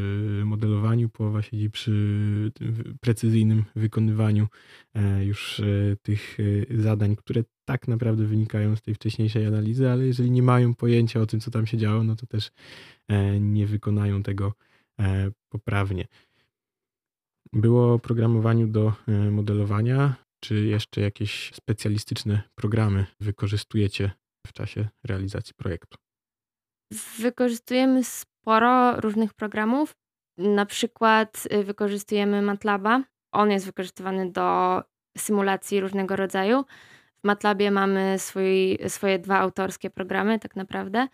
modelowaniu, 0.44 1.08
połowa 1.08 1.42
siedzi 1.42 1.70
przy 1.70 2.52
precyzyjnym 3.00 3.64
wykonywaniu 3.76 4.48
e, 4.94 5.24
już 5.24 5.60
e, 5.60 5.96
tych 6.02 6.38
e, 6.70 6.80
zadań, 6.80 7.16
które 7.16 7.44
tak 7.64 7.88
naprawdę 7.88 8.24
wynikają 8.24 8.76
z 8.76 8.82
tej 8.82 8.94
wcześniejszej 8.94 9.46
analizy, 9.46 9.90
ale 9.90 10.06
jeżeli 10.06 10.30
nie 10.30 10.42
mają 10.42 10.74
pojęcia 10.74 11.20
o 11.20 11.26
tym, 11.26 11.40
co 11.40 11.50
tam 11.50 11.66
się 11.66 11.78
działo, 11.78 12.04
no 12.04 12.16
to 12.16 12.26
też 12.26 12.50
nie 13.40 13.66
wykonają 13.66 14.22
tego 14.22 14.52
poprawnie. 15.48 16.06
Było 17.52 17.98
programowaniu 17.98 18.66
do 18.66 18.92
modelowania. 19.30 20.14
Czy 20.40 20.66
jeszcze 20.66 21.00
jakieś 21.00 21.50
specjalistyczne 21.54 22.42
programy 22.54 23.06
wykorzystujecie 23.20 24.10
w 24.46 24.52
czasie 24.52 24.88
realizacji 25.04 25.54
projektu? 25.54 25.98
Wykorzystujemy 27.18 28.04
sporo 28.04 29.00
różnych 29.00 29.34
programów. 29.34 29.96
Na 30.38 30.66
przykład 30.66 31.48
y, 31.52 31.64
wykorzystujemy 31.64 32.42
MATLABa. 32.42 33.02
On 33.32 33.50
jest 33.50 33.66
wykorzystywany 33.66 34.30
do 34.30 34.80
symulacji 35.18 35.80
różnego 35.80 36.16
rodzaju. 36.16 36.64
W 37.20 37.24
MATLABie 37.24 37.70
mamy 37.70 38.18
swój, 38.18 38.78
swoje 38.88 39.18
dwa 39.18 39.38
autorskie 39.38 39.90
programy, 39.90 40.38
tak 40.38 40.56
naprawdę. 40.56 41.08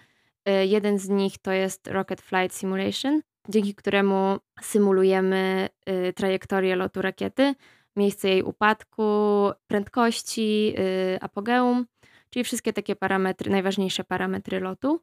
Y, 0.48 0.66
jeden 0.66 0.98
z 0.98 1.08
nich 1.08 1.38
to 1.38 1.52
jest 1.52 1.88
Rocket 1.88 2.20
Flight 2.20 2.56
Simulation, 2.56 3.20
dzięki 3.48 3.74
któremu 3.74 4.38
symulujemy 4.60 5.68
y, 6.08 6.12
trajektorię 6.12 6.76
lotu 6.76 7.02
rakiety, 7.02 7.54
miejsce 7.96 8.28
jej 8.28 8.42
upadku, 8.42 9.50
prędkości, 9.66 10.74
apogeum 11.20 11.86
czyli 12.30 12.44
wszystkie 12.44 12.72
takie 12.72 12.96
parametry, 12.96 13.50
najważniejsze 13.50 14.04
parametry 14.04 14.60
lotu. 14.60 15.00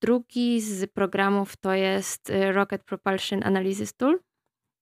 Drugi 0.00 0.60
z 0.60 0.90
programów 0.92 1.56
to 1.56 1.74
jest 1.74 2.30
y, 2.30 2.52
Rocket 2.52 2.84
Propulsion 2.84 3.42
Analysis 3.44 3.94
Tool, 3.94 4.20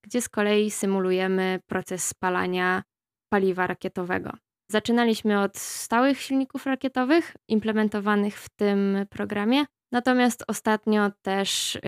gdzie 0.03 0.23
z 0.23 0.29
kolei 0.29 0.71
symulujemy 0.71 1.61
proces 1.67 2.09
spalania 2.09 2.83
paliwa 3.29 3.67
rakietowego. 3.67 4.33
Zaczynaliśmy 4.71 5.41
od 5.41 5.59
stałych 5.59 6.21
silników 6.21 6.67
rakietowych 6.67 7.37
implementowanych 7.49 8.39
w 8.39 8.49
tym 8.49 9.07
programie, 9.11 9.65
natomiast 9.93 10.45
ostatnio 10.47 11.11
też 11.23 11.77
y, 11.77 11.81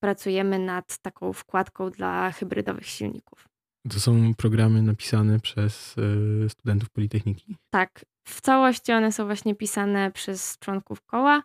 pracujemy 0.00 0.58
nad 0.58 0.98
taką 0.98 1.32
wkładką 1.32 1.90
dla 1.90 2.32
hybrydowych 2.32 2.86
silników. 2.86 3.48
To 3.90 4.00
są 4.00 4.34
programy 4.34 4.82
napisane 4.82 5.40
przez 5.40 5.98
y, 5.98 6.48
studentów 6.48 6.90
Politechniki? 6.90 7.56
Tak, 7.70 8.04
w 8.24 8.40
całości 8.40 8.92
one 8.92 9.12
są 9.12 9.26
właśnie 9.26 9.54
pisane 9.54 10.10
przez 10.10 10.58
członków 10.58 11.02
koła 11.02 11.42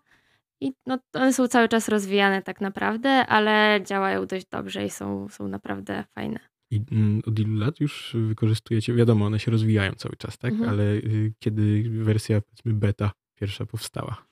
i 0.62 0.74
no, 0.86 1.00
one 1.13 1.34
są 1.34 1.48
cały 1.48 1.68
czas 1.68 1.89
rozwijane 1.89 2.42
tak 2.42 2.62
naprawdę, 2.62 3.10
ale 3.10 3.82
działają 3.86 4.26
dość 4.26 4.46
dobrze 4.46 4.86
i 4.86 4.89
są, 4.89 5.30
są 5.30 5.48
naprawdę 5.48 6.04
fajne. 6.15 6.39
I 6.72 6.82
mm, 6.92 7.22
od 7.28 7.39
ilu 7.39 7.60
lat 7.60 7.80
już 7.80 8.15
wykorzystujecie? 8.28 8.94
Wiadomo, 8.94 9.26
one 9.26 9.39
się 9.39 9.52
rozwijają 9.52 9.92
cały 9.92 10.15
czas, 10.15 10.38
tak? 10.38 10.52
Mhm. 10.52 10.70
Ale 10.70 10.84
y, 10.84 11.34
kiedy 11.39 11.89
wersja, 11.89 12.42
powiedzmy, 12.42 12.74
beta 12.74 13.12
pierwsza 13.39 13.65
powstała? 13.65 14.26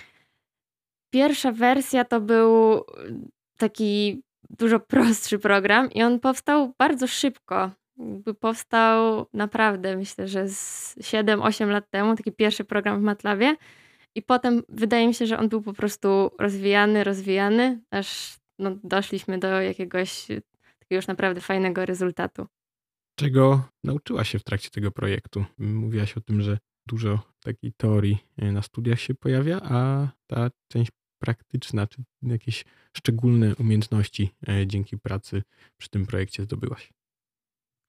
Pierwsza 1.14 1.52
wersja 1.52 2.06
to 2.06 2.22
był 2.22 2.84
taki 3.58 4.22
dużo 4.50 4.80
prostszy 4.80 5.40
program 5.40 5.92
i 5.92 6.04
on 6.04 6.20
powstał 6.20 6.74
bardzo 6.80 7.08
szybko 7.08 7.72
powstał 8.40 9.26
naprawdę, 9.34 9.98
myślę, 9.98 10.28
że 10.28 10.50
z 10.50 10.96
7-8 10.98 11.68
lat 11.68 11.90
temu, 11.90 12.16
taki 12.16 12.32
pierwszy 12.32 12.64
program 12.64 13.00
w 13.00 13.04
MATLABie. 13.04 13.56
I 14.16 14.22
potem 14.22 14.64
wydaje 14.70 15.08
mi 15.08 15.14
się, 15.14 15.28
że 15.28 15.40
on 15.40 15.50
był 15.50 15.62
po 15.62 15.74
prostu 15.74 16.32
rozwijany, 16.40 17.04
rozwijany, 17.04 17.82
aż 17.92 18.38
no, 18.60 18.72
doszliśmy 18.84 19.40
do 19.40 19.48
jakiegoś 19.48 20.28
takiego 20.80 20.96
już 20.96 21.08
naprawdę 21.08 21.42
fajnego 21.42 21.86
rezultatu. 21.86 22.46
Czego 23.20 23.70
nauczyła 23.84 24.24
się 24.24 24.40
w 24.40 24.44
trakcie 24.44 24.70
tego 24.70 24.92
projektu? 24.92 25.46
Mówiłaś 25.58 26.18
o 26.18 26.22
tym, 26.22 26.42
że 26.42 26.58
dużo 26.88 27.20
takiej 27.44 27.74
teorii 27.74 28.18
e, 28.38 28.52
na 28.52 28.62
studiach 28.62 29.00
się 29.00 29.14
pojawia, 29.14 29.60
a 29.64 30.08
ta 30.28 30.50
część 30.72 30.92
praktyczna, 31.20 31.88
czy 31.88 32.04
jakieś 32.22 32.66
szczególne 32.98 33.56
umiejętności 33.56 34.30
e, 34.48 34.68
dzięki 34.68 34.98
pracy 34.98 35.44
przy 35.78 35.90
tym 35.90 36.06
projekcie 36.06 36.44
zdobyłaś? 36.44 36.94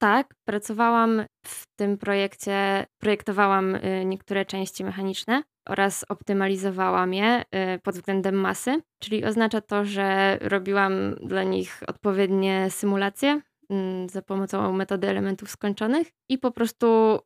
Tak, 0.01 0.35
pracowałam 0.45 1.25
w 1.45 1.63
tym 1.75 1.97
projekcie, 1.97 2.85
projektowałam 3.01 3.75
y, 3.75 4.05
niektóre 4.05 4.45
części 4.45 4.83
mechaniczne 4.83 5.43
oraz 5.69 6.05
optymalizowałam 6.09 7.13
je 7.13 7.41
y, 7.41 7.79
pod 7.83 7.95
względem 7.95 8.35
masy, 8.35 8.81
czyli 8.99 9.25
oznacza 9.25 9.61
to, 9.61 9.85
że 9.85 10.37
robiłam 10.41 11.15
dla 11.23 11.43
nich 11.43 11.81
odpowiednie 11.87 12.69
symulacje 12.69 13.41
mm, 13.69 14.09
za 14.09 14.21
pomocą 14.21 14.73
metody 14.73 15.07
elementów 15.07 15.49
skończonych 15.49 16.07
i 16.29 16.37
po 16.37 16.51
prostu 16.51 17.19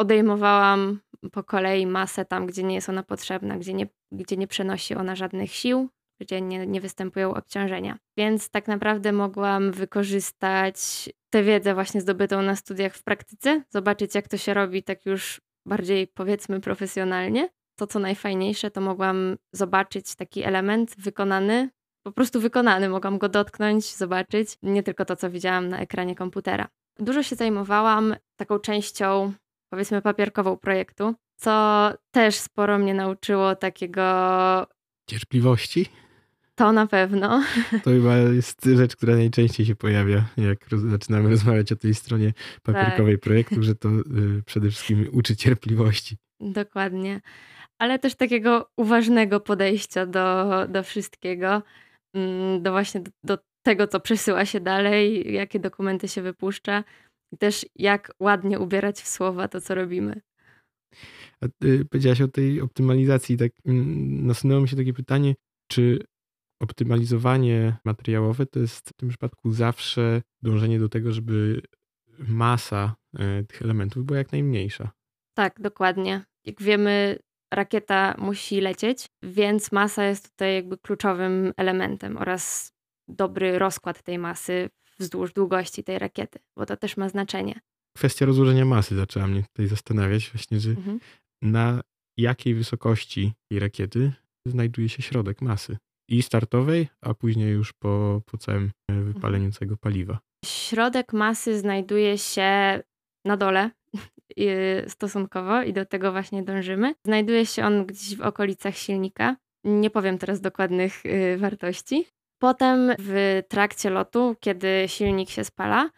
odejmowałam 0.00 1.00
po 1.32 1.44
kolei 1.44 1.86
masę 1.86 2.24
tam, 2.24 2.46
gdzie 2.46 2.62
nie 2.62 2.74
jest 2.74 2.88
ona 2.88 3.02
potrzebna, 3.02 3.56
gdzie 3.56 3.74
nie, 3.74 3.86
gdzie 4.12 4.36
nie 4.36 4.46
przenosi 4.46 4.94
ona 4.94 5.16
żadnych 5.16 5.52
sił, 5.52 5.88
gdzie 6.20 6.40
nie, 6.40 6.66
nie 6.66 6.80
występują 6.80 7.34
obciążenia. 7.34 7.98
Więc 8.16 8.50
tak 8.50 8.68
naprawdę 8.68 9.12
mogłam 9.12 9.72
wykorzystać 9.72 11.08
tę 11.30 11.42
wiedzę 11.42 11.74
właśnie 11.74 12.00
zdobytą 12.00 12.42
na 12.42 12.56
studiach 12.56 12.94
w 12.94 13.02
praktyce, 13.02 13.62
zobaczyć 13.70 14.14
jak 14.14 14.28
to 14.28 14.36
się 14.36 14.54
robi 14.54 14.82
tak 14.82 15.06
już 15.06 15.40
bardziej 15.66 16.06
powiedzmy 16.06 16.60
profesjonalnie. 16.60 17.48
To 17.78 17.86
co 17.86 17.98
najfajniejsze, 17.98 18.70
to 18.70 18.80
mogłam 18.80 19.36
zobaczyć 19.52 20.14
taki 20.14 20.42
element 20.42 20.94
wykonany, 20.98 21.70
po 22.02 22.12
prostu 22.12 22.40
wykonany, 22.40 22.88
mogłam 22.88 23.18
go 23.18 23.28
dotknąć, 23.28 23.94
zobaczyć, 23.94 24.58
nie 24.62 24.82
tylko 24.82 25.04
to 25.04 25.16
co 25.16 25.30
widziałam 25.30 25.68
na 25.68 25.78
ekranie 25.78 26.14
komputera. 26.14 26.68
Dużo 26.98 27.22
się 27.22 27.36
zajmowałam 27.36 28.16
taką 28.36 28.58
częścią 28.58 29.32
powiedzmy 29.70 30.02
papierkową 30.02 30.56
projektu, 30.56 31.14
co 31.36 31.92
też 32.10 32.36
sporo 32.36 32.78
mnie 32.78 32.94
nauczyło 32.94 33.56
takiego 33.56 34.02
cierpliwości. 35.10 35.86
To 36.56 36.72
na 36.72 36.86
pewno. 36.86 37.42
To 37.84 37.90
chyba 37.90 38.16
jest 38.16 38.64
rzecz, 38.64 38.96
która 38.96 39.16
najczęściej 39.16 39.66
się 39.66 39.76
pojawia, 39.76 40.24
jak 40.36 40.68
roz, 40.68 40.80
zaczynamy 40.80 41.30
rozmawiać 41.30 41.72
o 41.72 41.76
tej 41.76 41.94
stronie 41.94 42.32
papierkowej 42.62 43.14
tak. 43.14 43.22
projektu, 43.22 43.62
że 43.62 43.74
to 43.74 43.88
y, 43.88 44.42
przede 44.46 44.70
wszystkim 44.70 45.08
uczy 45.12 45.36
cierpliwości. 45.36 46.16
Dokładnie. 46.40 47.20
Ale 47.78 47.98
też 47.98 48.14
takiego 48.14 48.70
uważnego 48.76 49.40
podejścia 49.40 50.06
do, 50.06 50.46
do 50.68 50.82
wszystkiego, 50.82 51.62
mm, 52.14 52.62
do 52.62 52.70
właśnie 52.70 53.00
do, 53.00 53.10
do 53.24 53.38
tego, 53.62 53.86
co 53.86 54.00
przesyła 54.00 54.44
się 54.44 54.60
dalej, 54.60 55.32
jakie 55.32 55.60
dokumenty 55.60 56.08
się 56.08 56.22
wypuszcza 56.22 56.84
i 57.32 57.38
też 57.38 57.66
jak 57.74 58.12
ładnie 58.20 58.58
ubierać 58.58 59.00
w 59.02 59.08
słowa 59.08 59.48
to, 59.48 59.60
co 59.60 59.74
robimy. 59.74 60.20
A 61.40 61.46
ty 61.58 61.84
powiedziałaś 61.84 62.20
o 62.20 62.28
tej 62.28 62.60
optymalizacji, 62.60 63.36
tak 63.36 63.52
mm, 63.66 64.26
nasunęło 64.26 64.60
mi 64.60 64.68
się 64.68 64.76
takie 64.76 64.92
pytanie, 64.92 65.34
czy 65.70 65.98
optymalizowanie 66.60 67.76
materiałowe 67.84 68.46
to 68.46 68.60
jest 68.60 68.90
w 68.90 68.92
tym 68.92 69.08
przypadku 69.08 69.50
zawsze 69.50 70.22
dążenie 70.42 70.78
do 70.78 70.88
tego, 70.88 71.12
żeby 71.12 71.62
masa 72.18 72.94
e, 73.18 73.44
tych 73.44 73.62
elementów 73.62 74.04
była 74.04 74.18
jak 74.18 74.32
najmniejsza. 74.32 74.90
Tak, 75.34 75.60
dokładnie. 75.60 76.24
Jak 76.44 76.62
wiemy, 76.62 77.18
rakieta 77.54 78.14
musi 78.18 78.60
lecieć, 78.60 79.08
więc 79.22 79.72
masa 79.72 80.04
jest 80.04 80.30
tutaj 80.30 80.54
jakby 80.54 80.78
kluczowym 80.78 81.52
elementem 81.56 82.16
oraz 82.16 82.72
dobry 83.08 83.58
rozkład 83.58 84.02
tej 84.02 84.18
masy 84.18 84.70
wzdłuż 84.98 85.32
długości 85.32 85.84
tej 85.84 85.98
rakiety, 85.98 86.38
bo 86.56 86.66
to 86.66 86.76
też 86.76 86.96
ma 86.96 87.08
znaczenie. 87.08 87.60
Kwestia 87.96 88.26
rozłożenia 88.26 88.64
masy 88.64 88.96
zaczęła 88.96 89.26
mnie 89.26 89.42
tutaj 89.42 89.66
zastanawiać, 89.66 90.30
właśnie, 90.30 90.60
że 90.60 90.70
mhm. 90.70 91.00
na 91.42 91.80
jakiej 92.16 92.54
wysokości 92.54 93.32
tej 93.50 93.58
rakiety 93.58 94.12
znajduje 94.46 94.88
się 94.88 95.02
środek 95.02 95.42
masy. 95.42 95.76
I 96.08 96.22
startowej, 96.22 96.88
a 97.00 97.14
później 97.14 97.50
już 97.52 97.72
po, 97.72 98.22
po 98.26 98.38
całym 98.38 98.70
e, 98.90 98.94
wypaleniu 98.94 99.50
całego 99.50 99.76
paliwa. 99.76 100.18
Środek 100.44 101.12
masy 101.12 101.58
znajduje 101.58 102.18
się 102.18 102.80
na 103.24 103.36
dole 103.36 103.70
stosunkowo 104.88 105.62
i 105.62 105.72
do 105.72 105.86
tego 105.86 106.12
właśnie 106.12 106.42
dążymy. 106.42 106.94
Znajduje 107.04 107.46
się 107.46 107.64
on 107.64 107.86
gdzieś 107.86 108.16
w 108.16 108.20
okolicach 108.20 108.76
silnika. 108.76 109.36
Nie 109.64 109.90
powiem 109.90 110.18
teraz 110.18 110.40
dokładnych 110.40 111.06
y, 111.06 111.36
wartości. 111.38 112.06
Potem 112.38 112.92
w 112.98 113.42
trakcie 113.48 113.90
lotu, 113.90 114.36
kiedy 114.40 114.84
silnik 114.86 115.30
się 115.30 115.44
spala, 115.44 115.90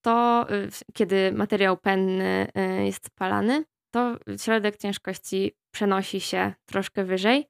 to 0.00 0.46
kiedy 0.94 1.32
materiał 1.32 1.76
penny 1.76 2.46
y, 2.80 2.84
jest 2.84 3.06
spalany, 3.06 3.64
to 3.90 4.16
środek 4.38 4.76
ciężkości 4.76 5.52
przenosi 5.70 6.20
się 6.20 6.52
troszkę 6.66 7.04
wyżej. 7.04 7.46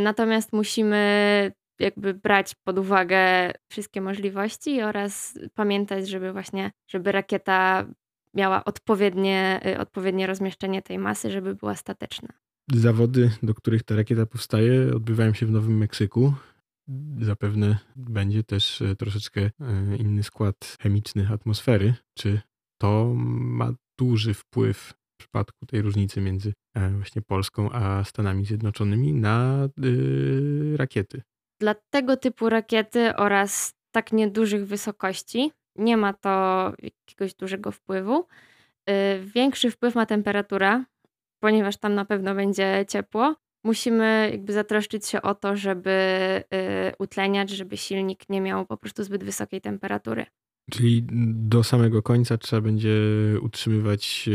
Natomiast 0.00 0.52
musimy 0.52 1.52
jakby 1.78 2.14
brać 2.14 2.54
pod 2.64 2.78
uwagę 2.78 3.52
wszystkie 3.70 4.00
możliwości 4.00 4.82
oraz 4.82 5.38
pamiętać, 5.54 6.08
żeby 6.08 6.32
właśnie, 6.32 6.70
żeby 6.90 7.12
rakieta 7.12 7.86
miała 8.34 8.64
odpowiednie, 8.64 9.60
y, 9.66 9.78
odpowiednie 9.78 10.26
rozmieszczenie 10.26 10.82
tej 10.82 10.98
masy, 10.98 11.30
żeby 11.30 11.54
była 11.54 11.74
stateczna. 11.74 12.28
Zawody, 12.72 13.30
do 13.42 13.54
których 13.54 13.82
ta 13.82 13.96
rakieta 13.96 14.26
powstaje, 14.26 14.94
odbywają 14.94 15.34
się 15.34 15.46
w 15.46 15.50
Nowym 15.50 15.78
Meksyku. 15.78 16.34
Zapewne 17.20 17.78
będzie 17.96 18.44
też 18.44 18.82
e, 18.82 18.96
troszeczkę 18.96 19.50
inny 19.98 20.22
skład 20.22 20.76
chemiczny 20.80 21.28
atmosfery. 21.32 21.94
Czy 22.14 22.40
to 22.78 23.12
ma 23.14 23.72
duży 23.98 24.34
wpływ 24.34 24.94
w 25.18 25.20
przypadku 25.20 25.66
tej 25.66 25.82
różnicy 25.82 26.20
między 26.20 26.52
e, 26.74 26.90
właśnie 26.90 27.22
Polską 27.22 27.70
a 27.72 28.04
Stanami 28.04 28.44
Zjednoczonymi 28.44 29.12
na 29.12 29.68
y, 29.84 30.76
rakiety? 30.76 31.22
Dla 31.60 31.74
tego 31.90 32.16
typu 32.16 32.48
rakiety 32.48 33.16
oraz 33.16 33.74
tak 33.90 34.12
niedużych 34.12 34.66
wysokości 34.66 35.52
nie 35.76 35.96
ma 35.96 36.12
to 36.12 36.72
jakiegoś 36.82 37.34
dużego 37.34 37.72
wpływu. 37.72 38.26
Y, 38.90 38.94
większy 39.34 39.70
wpływ 39.70 39.94
ma 39.94 40.06
temperatura, 40.06 40.84
ponieważ 41.40 41.76
tam 41.76 41.94
na 41.94 42.04
pewno 42.04 42.34
będzie 42.34 42.84
ciepło. 42.88 43.34
Musimy 43.64 44.28
jakby 44.32 44.52
zatroszczyć 44.52 45.06
się 45.06 45.22
o 45.22 45.34
to, 45.34 45.56
żeby 45.56 45.90
y, 46.90 46.92
utleniać, 46.98 47.50
żeby 47.50 47.76
silnik 47.76 48.28
nie 48.28 48.40
miał 48.40 48.66
po 48.66 48.76
prostu 48.76 49.04
zbyt 49.04 49.24
wysokiej 49.24 49.60
temperatury. 49.60 50.26
Czyli 50.70 51.06
do 51.32 51.64
samego 51.64 52.02
końca 52.02 52.38
trzeba 52.38 52.62
będzie 52.62 52.96
utrzymywać 53.42 54.24
y, 54.28 54.30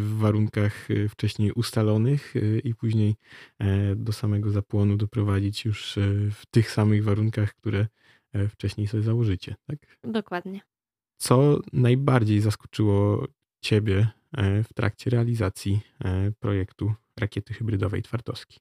w 0.00 0.16
warunkach 0.18 0.88
wcześniej 1.08 1.52
ustalonych 1.52 2.34
i 2.64 2.74
później 2.74 3.14
e, 3.58 3.96
do 3.96 4.12
samego 4.12 4.50
zapłonu 4.50 4.96
doprowadzić 4.96 5.64
już 5.64 5.98
w 6.30 6.46
tych 6.50 6.70
samych 6.70 7.04
warunkach, 7.04 7.54
które 7.54 7.86
e, 8.32 8.48
wcześniej 8.48 8.86
sobie 8.86 9.02
założycie, 9.02 9.54
tak? 9.66 9.78
Dokładnie. 10.04 10.60
Co 11.22 11.60
najbardziej 11.72 12.40
zaskoczyło 12.40 13.26
Ciebie 13.60 14.08
e, 14.36 14.62
w 14.62 14.72
trakcie 14.72 15.10
realizacji 15.10 15.80
e, 16.04 16.32
projektu 16.40 16.94
rakiety 17.20 17.54
hybrydowej 17.54 18.02
Twardowski? 18.02 18.60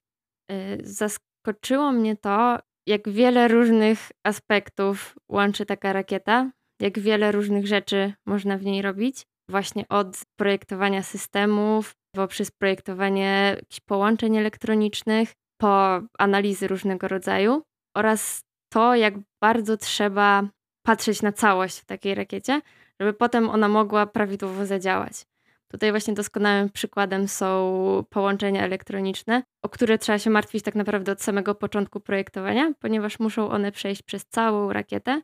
E, 0.52 0.78
zaskoczyło 0.84 1.92
mnie 1.92 2.18
to, 2.18 2.60
jak 2.88 3.10
wiele 3.10 3.48
różnych 3.48 4.12
aspektów 4.24 5.16
łączy 5.30 5.66
taka 5.66 5.94
rakieta, 5.94 6.52
jak 6.82 7.00
wiele 7.00 7.32
różnych 7.32 7.68
rzeczy 7.68 8.14
można 8.26 8.58
w 8.58 8.64
niej 8.64 8.82
robić. 8.82 9.26
Właśnie 9.50 9.88
od 9.90 10.22
projektowania 10.36 11.04
systemów, 11.04 11.96
poprzez 12.16 12.52
projektowanie 12.52 13.56
jakichś 13.56 13.80
połączeń 13.80 14.38
elektronicznych, 14.38 15.34
po 15.62 16.02
analizy 16.20 16.68
różnego 16.68 17.08
rodzaju 17.08 17.64
oraz 17.98 18.42
to, 18.74 18.96
jak 18.96 19.14
bardzo 19.42 19.78
trzeba 19.78 20.44
patrzeć 20.86 21.22
na 21.22 21.32
całość 21.32 21.80
w 21.80 21.86
takiej 21.86 22.16
rakiecie, 22.16 22.62
żeby 23.00 23.14
potem 23.14 23.50
ona 23.50 23.68
mogła 23.68 24.06
prawidłowo 24.06 24.66
zadziałać. 24.66 25.26
Tutaj 25.72 25.92
właśnie 25.92 26.14
doskonałym 26.14 26.70
przykładem 26.70 27.28
są 27.28 28.04
połączenia 28.10 28.64
elektroniczne, 28.64 29.44
o 29.62 29.70
które 29.70 29.98
trzeba 29.98 30.20
się 30.20 30.30
martwić 30.30 30.64
tak 30.64 30.76
naprawdę 30.76 31.12
od 31.12 31.22
samego 31.22 31.56
początku 31.56 32.00
projektowania, 32.00 32.74
ponieważ 32.80 33.20
muszą 33.20 33.50
one 33.50 33.72
przejść 33.72 34.02
przez 34.02 34.26
całą 34.26 34.74
rakietę 34.74 35.22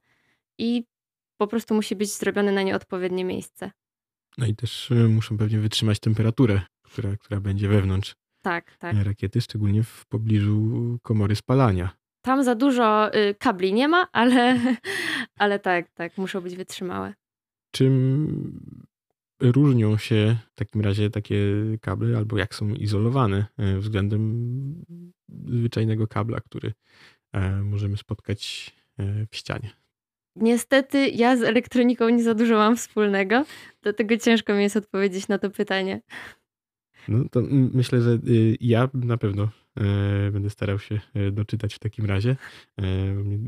i 0.58 0.84
po 1.38 1.48
prostu 1.48 1.76
musi 1.76 1.96
być 1.96 2.12
zrobione 2.12 2.52
na 2.52 2.64
nie 2.64 2.76
odpowiednie 2.76 3.26
miejsce. 3.26 3.72
No 4.38 4.46
i 4.46 4.56
też 4.56 4.92
y, 4.92 5.10
muszą 5.10 5.38
pewnie 5.38 5.60
wytrzymać 5.60 6.00
temperaturę, 6.00 6.62
która, 6.84 7.18
która 7.18 7.40
będzie 7.40 7.68
wewnątrz 7.68 8.16
tak, 8.42 8.78
tak. 8.78 8.96
rakiety, 9.04 9.42
szczególnie 9.42 9.84
w 9.84 10.06
pobliżu 10.06 10.98
komory 11.02 11.36
spalania. 11.36 11.90
Tam 12.22 12.44
za 12.44 12.56
dużo 12.56 13.16
y, 13.16 13.36
kabli 13.36 13.74
nie 13.74 13.88
ma, 13.88 14.08
ale, 14.12 14.60
ale 15.44 15.60
tak, 15.60 15.90
tak, 15.90 16.18
muszą 16.18 16.42
być 16.42 16.56
wytrzymałe. 16.56 17.14
Czym 17.72 18.60
różnią 19.40 19.98
się 19.98 20.38
w 20.52 20.56
takim 20.56 20.82
razie 20.82 21.10
takie 21.10 21.38
kable, 21.82 22.18
albo 22.18 22.38
jak 22.38 22.56
są 22.56 22.70
izolowane 22.70 23.46
y, 23.60 23.80
względem 23.80 24.84
zwyczajnego 25.30 26.08
kabla, 26.08 26.40
który 26.40 26.74
e, 27.34 27.52
możemy 27.52 27.98
spotkać 27.98 28.72
e, 28.98 29.26
w 29.32 29.36
ścianie? 29.36 29.70
Niestety 30.42 31.10
ja 31.10 31.38
z 31.38 31.44
elektroniką 31.44 32.10
nie 32.10 32.24
za 32.24 32.34
dużo 32.34 32.56
mam 32.56 32.78
wspólnego, 32.78 33.46
dlatego 33.82 34.18
ciężko 34.18 34.54
mi 34.54 34.64
jest 34.64 34.78
odpowiedzieć 34.78 35.28
na 35.28 35.38
to 35.38 35.50
pytanie. 35.50 36.02
No 37.08 37.24
to 37.32 37.42
myślę, 37.50 38.02
że 38.02 38.12
y, 38.12 38.58
ja 38.60 38.90
na 38.94 39.18
pewno 39.18 39.50
E, 39.78 40.32
będę 40.32 40.50
starał 40.50 40.80
się 40.80 41.00
e, 41.14 41.32
doczytać 41.32 41.76
w 41.76 41.80
takim 41.80 42.06
razie. 42.06 42.36
E, 42.80 42.84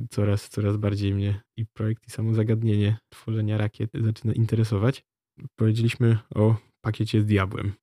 coraz, 0.10 0.50
coraz 0.50 0.78
bardziej 0.78 1.14
mnie 1.14 1.42
i 1.58 1.66
projekt, 1.66 2.08
i 2.08 2.12
samo 2.12 2.34
zagadnienie 2.34 2.98
tworzenia 3.10 3.58
rakiet 3.58 3.92
zaczyna 3.94 4.34
interesować. 4.34 5.04
Powiedzieliśmy 5.56 6.18
o 6.36 6.56
pakiecie 6.82 7.22
z 7.22 7.26
diabłem. 7.26 7.74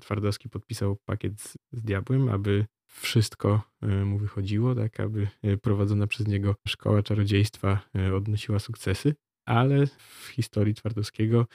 Twardowski 0.00 0.48
podpisał 0.48 0.96
pakiet 1.04 1.40
z, 1.40 1.56
z 1.72 1.82
diabłem, 1.82 2.28
aby 2.28 2.66
wszystko 2.90 3.62
mu 3.82 4.18
wychodziło, 4.18 4.74
tak 4.74 5.00
aby 5.00 5.28
prowadzona 5.62 6.06
przez 6.06 6.26
niego 6.26 6.54
szkoła 6.68 7.02
czarodziejstwa 7.02 7.80
odnosiła 8.16 8.58
sukcesy, 8.58 9.14
ale 9.46 9.86
w 9.86 10.26
historii 10.26 10.74
Twardowskiego 10.74 11.46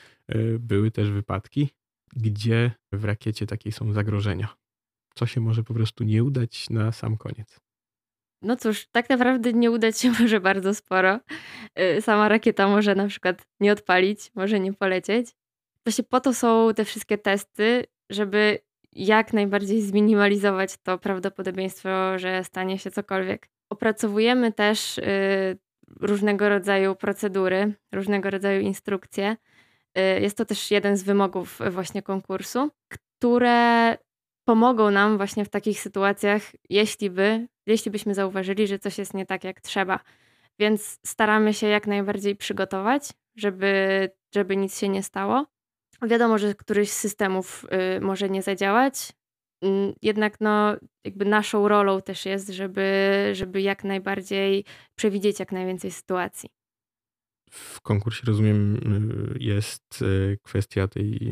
były 0.60 0.92
też 0.92 1.12
wypadki, 1.12 1.70
gdzie 2.16 2.72
w 2.92 3.04
rakiecie 3.04 3.46
takiej 3.46 3.72
są 3.72 3.94
zagrożenia 3.94 4.56
co 5.16 5.26
się 5.26 5.42
może 5.42 5.64
po 5.64 5.74
prostu 5.74 6.04
nie 6.04 6.24
udać 6.24 6.70
na 6.70 6.92
sam 6.92 7.18
koniec? 7.18 7.60
No 8.42 8.56
cóż, 8.56 8.88
tak 8.92 9.10
naprawdę 9.10 9.54
nie 9.54 9.72
udać 9.72 10.00
się 10.00 10.12
może 10.20 10.40
bardzo 10.40 10.76
sporo. 10.76 11.20
Sama 12.02 12.30
rakieta 12.30 12.68
może 12.68 12.96
na 12.96 13.08
przykład 13.08 13.48
nie 13.60 13.72
odpalić, 13.72 14.32
może 14.36 14.60
nie 14.60 14.74
polecieć. 14.74 15.28
Właśnie 15.86 16.04
po 16.04 16.20
to 16.22 16.34
są 16.34 16.74
te 16.76 16.86
wszystkie 16.86 17.18
testy, 17.18 17.84
żeby 18.10 18.60
jak 18.96 19.34
najbardziej 19.34 19.82
zminimalizować 19.82 20.78
to 20.78 20.98
prawdopodobieństwo, 20.98 22.20
że 22.20 22.44
stanie 22.44 22.80
się 22.80 22.92
cokolwiek. 22.92 23.50
Opracowujemy 23.70 24.52
też 24.52 24.98
y, 24.98 25.04
różnego 26.00 26.50
rodzaju 26.50 26.96
procedury, 26.96 27.74
różnego 27.94 28.30
rodzaju 28.30 28.62
instrukcje. 28.62 29.38
Y, 29.98 30.22
jest 30.22 30.38
to 30.38 30.46
też 30.46 30.72
jeden 30.72 30.98
z 30.98 31.04
wymogów 31.04 31.60
właśnie 31.72 32.02
konkursu, 32.02 32.72
które 32.88 33.98
pomogą 34.46 34.92
nam 34.92 35.18
właśnie 35.18 35.46
w 35.46 35.50
takich 35.50 35.80
sytuacjach, 35.80 36.42
jeśli 36.70 37.10
by, 37.10 37.48
jeśli 37.66 37.92
byśmy 37.92 38.14
zauważyli, 38.14 38.68
że 38.68 38.80
coś 38.80 38.98
jest 38.98 39.14
nie 39.14 39.26
tak 39.26 39.44
jak 39.44 39.62
trzeba. 39.62 40.00
Więc 40.60 41.00
staramy 41.06 41.54
się 41.54 41.68
jak 41.68 41.88
najbardziej 41.88 42.36
przygotować, 42.36 43.10
żeby, 43.36 44.10
żeby 44.36 44.58
nic 44.58 44.80
się 44.80 44.90
nie 44.90 45.04
stało. 45.04 45.46
Wiadomo, 46.02 46.38
że 46.38 46.56
któryś 46.56 46.92
z 46.92 46.98
systemów 46.98 47.66
y, 47.98 48.02
może 48.02 48.30
nie 48.30 48.42
zadziałać, 48.42 49.14
mm, 49.62 49.94
jednak 50.02 50.42
no, 50.42 50.76
jakby 51.06 51.26
naszą 51.26 51.68
rolą 51.68 52.02
też 52.02 52.26
jest, 52.26 52.50
żeby, 52.50 52.84
żeby 53.34 53.62
jak 53.62 53.84
najbardziej 53.84 54.66
przewidzieć 54.96 55.40
jak 55.40 55.52
najwięcej 55.52 55.92
sytuacji. 55.92 56.50
W 57.52 57.82
konkursie, 57.82 58.24
rozumiem, 58.28 58.76
y, 58.76 59.38
jest 59.40 60.02
y, 60.02 60.38
kwestia 60.44 60.88
tej 60.88 61.32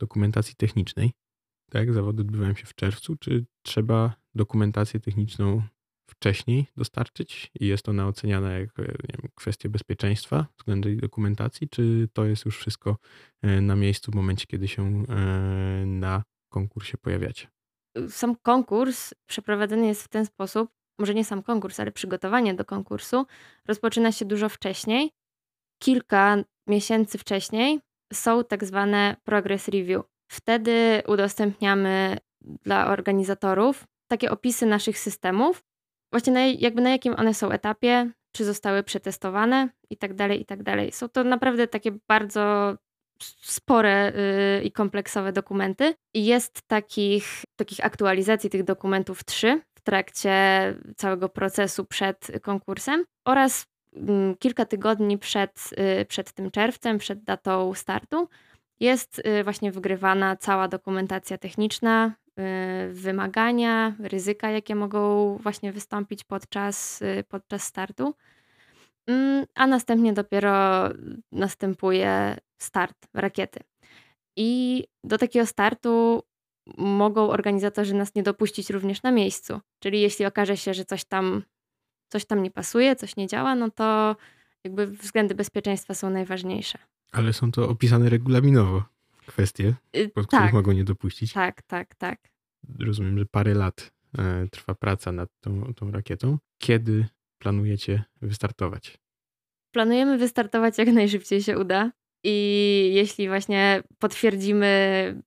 dokumentacji 0.00 0.54
technicznej 0.56 1.12
tak, 1.70 1.92
zawody 1.92 2.22
odbywają 2.22 2.54
się 2.54 2.66
w 2.66 2.74
czerwcu, 2.74 3.16
czy 3.16 3.46
trzeba 3.62 4.14
dokumentację 4.34 5.00
techniczną 5.00 5.62
wcześniej 6.08 6.66
dostarczyć 6.76 7.50
i 7.60 7.66
jest 7.66 7.88
ona 7.88 8.06
oceniana 8.06 8.52
jako 8.52 8.82
wiem, 8.82 9.30
kwestia 9.34 9.68
bezpieczeństwa 9.68 10.46
względem 10.58 10.96
dokumentacji, 10.96 11.68
czy 11.68 12.08
to 12.12 12.24
jest 12.24 12.44
już 12.44 12.58
wszystko 12.58 12.96
e, 13.42 13.60
na 13.60 13.76
miejscu 13.76 14.12
w 14.12 14.14
momencie, 14.14 14.46
kiedy 14.46 14.68
się 14.68 14.82
e, 15.08 15.86
na 15.86 16.22
konkursie 16.52 16.98
pojawiacie? 16.98 17.46
Sam 18.08 18.36
konkurs 18.42 19.14
przeprowadzony 19.26 19.86
jest 19.86 20.02
w 20.02 20.08
ten 20.08 20.26
sposób, 20.26 20.70
może 20.98 21.14
nie 21.14 21.24
sam 21.24 21.42
konkurs, 21.42 21.80
ale 21.80 21.92
przygotowanie 21.92 22.54
do 22.54 22.64
konkursu 22.64 23.26
rozpoczyna 23.68 24.12
się 24.12 24.24
dużo 24.24 24.48
wcześniej. 24.48 25.10
Kilka 25.82 26.36
miesięcy 26.68 27.18
wcześniej 27.18 27.80
są 28.12 28.44
tak 28.44 28.64
zwane 28.64 29.16
progress 29.24 29.68
review. 29.68 30.02
Wtedy 30.32 31.02
udostępniamy 31.06 32.18
dla 32.40 32.86
organizatorów 32.86 33.84
takie 34.10 34.30
opisy 34.30 34.66
naszych 34.66 34.98
systemów, 34.98 35.62
właśnie 36.10 36.32
na, 36.32 36.40
jakby 36.40 36.82
na 36.82 36.90
jakim 36.90 37.14
one 37.14 37.34
są 37.34 37.50
etapie, 37.50 38.10
czy 38.32 38.44
zostały 38.44 38.82
przetestowane 38.82 39.68
i 39.90 39.96
tak 39.96 40.14
dalej, 40.14 40.40
i 40.40 40.44
tak 40.44 40.62
dalej. 40.62 40.92
Są 40.92 41.08
to 41.08 41.24
naprawdę 41.24 41.66
takie 41.66 41.90
bardzo 42.08 42.74
spore 43.40 44.12
yy, 44.60 44.64
i 44.64 44.72
kompleksowe 44.72 45.32
dokumenty. 45.32 45.94
I 46.14 46.26
jest 46.26 46.62
takich, 46.66 47.44
takich 47.56 47.84
aktualizacji 47.84 48.50
tych 48.50 48.64
dokumentów 48.64 49.24
trzy 49.24 49.60
w 49.74 49.80
trakcie 49.80 50.34
całego 50.96 51.28
procesu 51.28 51.84
przed 51.84 52.30
konkursem 52.42 53.04
oraz 53.24 53.66
yy, 53.92 54.02
kilka 54.38 54.64
tygodni 54.64 55.18
przed, 55.18 55.70
yy, 55.76 56.04
przed 56.04 56.32
tym 56.32 56.50
czerwcem, 56.50 56.98
przed 56.98 57.24
datą 57.24 57.74
startu 57.74 58.28
jest 58.80 59.18
y, 59.18 59.44
właśnie 59.44 59.72
wygrywana 59.72 60.36
cała 60.36 60.68
dokumentacja 60.68 61.38
techniczna, 61.38 62.12
y, 62.27 62.27
wymagania, 62.92 63.96
ryzyka, 63.98 64.50
jakie 64.50 64.74
mogą 64.74 65.36
właśnie 65.36 65.72
wystąpić 65.72 66.24
podczas, 66.24 67.02
y, 67.02 67.24
podczas 67.28 67.62
startu. 67.62 68.14
Mm, 69.06 69.46
a 69.54 69.66
następnie 69.66 70.12
dopiero 70.12 70.88
następuje 71.32 72.36
start 72.58 72.96
rakiety. 73.14 73.60
I 74.36 74.84
do 75.04 75.18
takiego 75.18 75.46
startu 75.46 76.22
mogą 76.78 77.30
organizatorzy 77.30 77.94
nas 77.94 78.14
nie 78.14 78.22
dopuścić 78.22 78.70
również 78.70 79.02
na 79.02 79.10
miejscu. 79.10 79.60
Czyli 79.78 80.00
jeśli 80.00 80.26
okaże 80.26 80.56
się, 80.56 80.74
że 80.74 80.84
coś 80.84 81.04
tam, 81.04 81.42
coś 82.08 82.24
tam 82.24 82.42
nie 82.42 82.50
pasuje, 82.50 82.96
coś 82.96 83.16
nie 83.16 83.26
działa, 83.26 83.54
no 83.54 83.70
to 83.70 84.16
jakby 84.64 84.86
względy 84.86 85.34
bezpieczeństwa 85.34 85.94
są 85.94 86.10
najważniejsze. 86.10 86.78
Ale 87.12 87.32
są 87.32 87.52
to 87.52 87.68
opisane 87.68 88.08
regulaminowo 88.08 88.97
kwestie, 89.28 89.74
y, 89.96 90.08
pod 90.08 90.30
tak. 90.30 90.40
których 90.40 90.54
mogą 90.54 90.72
nie 90.72 90.84
dopuścić. 90.84 91.32
Tak, 91.32 91.62
tak, 91.62 91.94
tak. 91.94 92.28
Rozumiem, 92.78 93.18
że 93.18 93.26
parę 93.26 93.54
lat 93.54 93.92
e, 94.18 94.48
trwa 94.48 94.74
praca 94.74 95.12
nad 95.12 95.30
tą, 95.40 95.74
tą 95.74 95.90
rakietą. 95.90 96.38
Kiedy 96.58 97.06
planujecie 97.38 98.04
wystartować? 98.22 98.98
Planujemy 99.74 100.18
wystartować 100.18 100.78
jak 100.78 100.88
najszybciej 100.88 101.42
się 101.42 101.58
uda. 101.58 101.92
I 102.24 102.90
jeśli 102.94 103.28
właśnie 103.28 103.82
potwierdzimy 103.98 105.22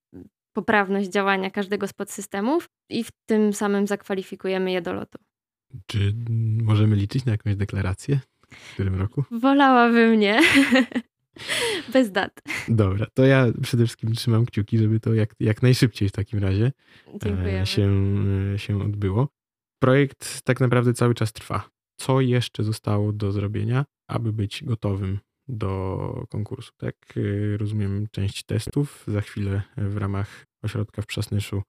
poprawność 0.54 1.10
działania 1.10 1.52
każdego 1.52 1.88
z 1.88 1.94
podsystemów 1.94 2.70
i 2.90 3.04
w 3.04 3.12
tym 3.26 3.54
samym 3.54 3.88
zakwalifikujemy 3.88 4.72
je 4.72 4.82
do 4.82 4.94
lotu. 4.94 5.20
Czy 5.86 6.14
możemy 6.64 6.96
liczyć 6.96 7.26
na 7.26 7.32
jakąś 7.32 7.56
deklarację 7.56 8.20
w 8.50 8.74
którym 8.74 8.96
roku? 8.96 9.24
Wolałabym 9.32 10.20
nie. 10.20 10.42
Bez 11.94 12.12
dat. 12.12 12.42
Dobra, 12.68 13.06
to 13.14 13.26
ja 13.26 13.48
przede 13.62 13.86
wszystkim 13.86 14.14
trzymam 14.14 14.46
kciuki, 14.46 14.78
żeby 14.78 15.00
to 15.00 15.14
jak, 15.14 15.36
jak 15.40 15.62
najszybciej 15.62 16.10
w 16.10 16.12
takim 16.12 16.40
razie 16.40 16.72
e, 17.26 17.66
się, 17.66 17.90
e, 18.54 18.60
się 18.60 18.82
odbyło. 18.84 19.28
Projekt 19.80 20.42
tak 20.42 20.60
naprawdę 20.60 20.94
cały 20.94 21.16
czas 21.16 21.34
trwa. 21.34 21.70
Co 22.00 22.22
jeszcze 22.22 22.64
zostało 22.64 23.14
do 23.14 23.32
zrobienia, 23.32 23.86
aby 24.08 24.34
być 24.34 24.64
gotowym 24.64 25.20
do 25.48 26.26
konkursu? 26.30 26.72
Tak, 26.78 26.96
e, 27.18 27.58
rozumiem 27.58 28.08
część 28.12 28.44
testów. 28.44 29.04
Za 29.08 29.22
chwilę 29.22 29.62
w 29.78 29.98
ramach 29.98 30.46
ośrodka 30.64 31.02
w 31.02 31.06
Przasnyszu 31.06 31.62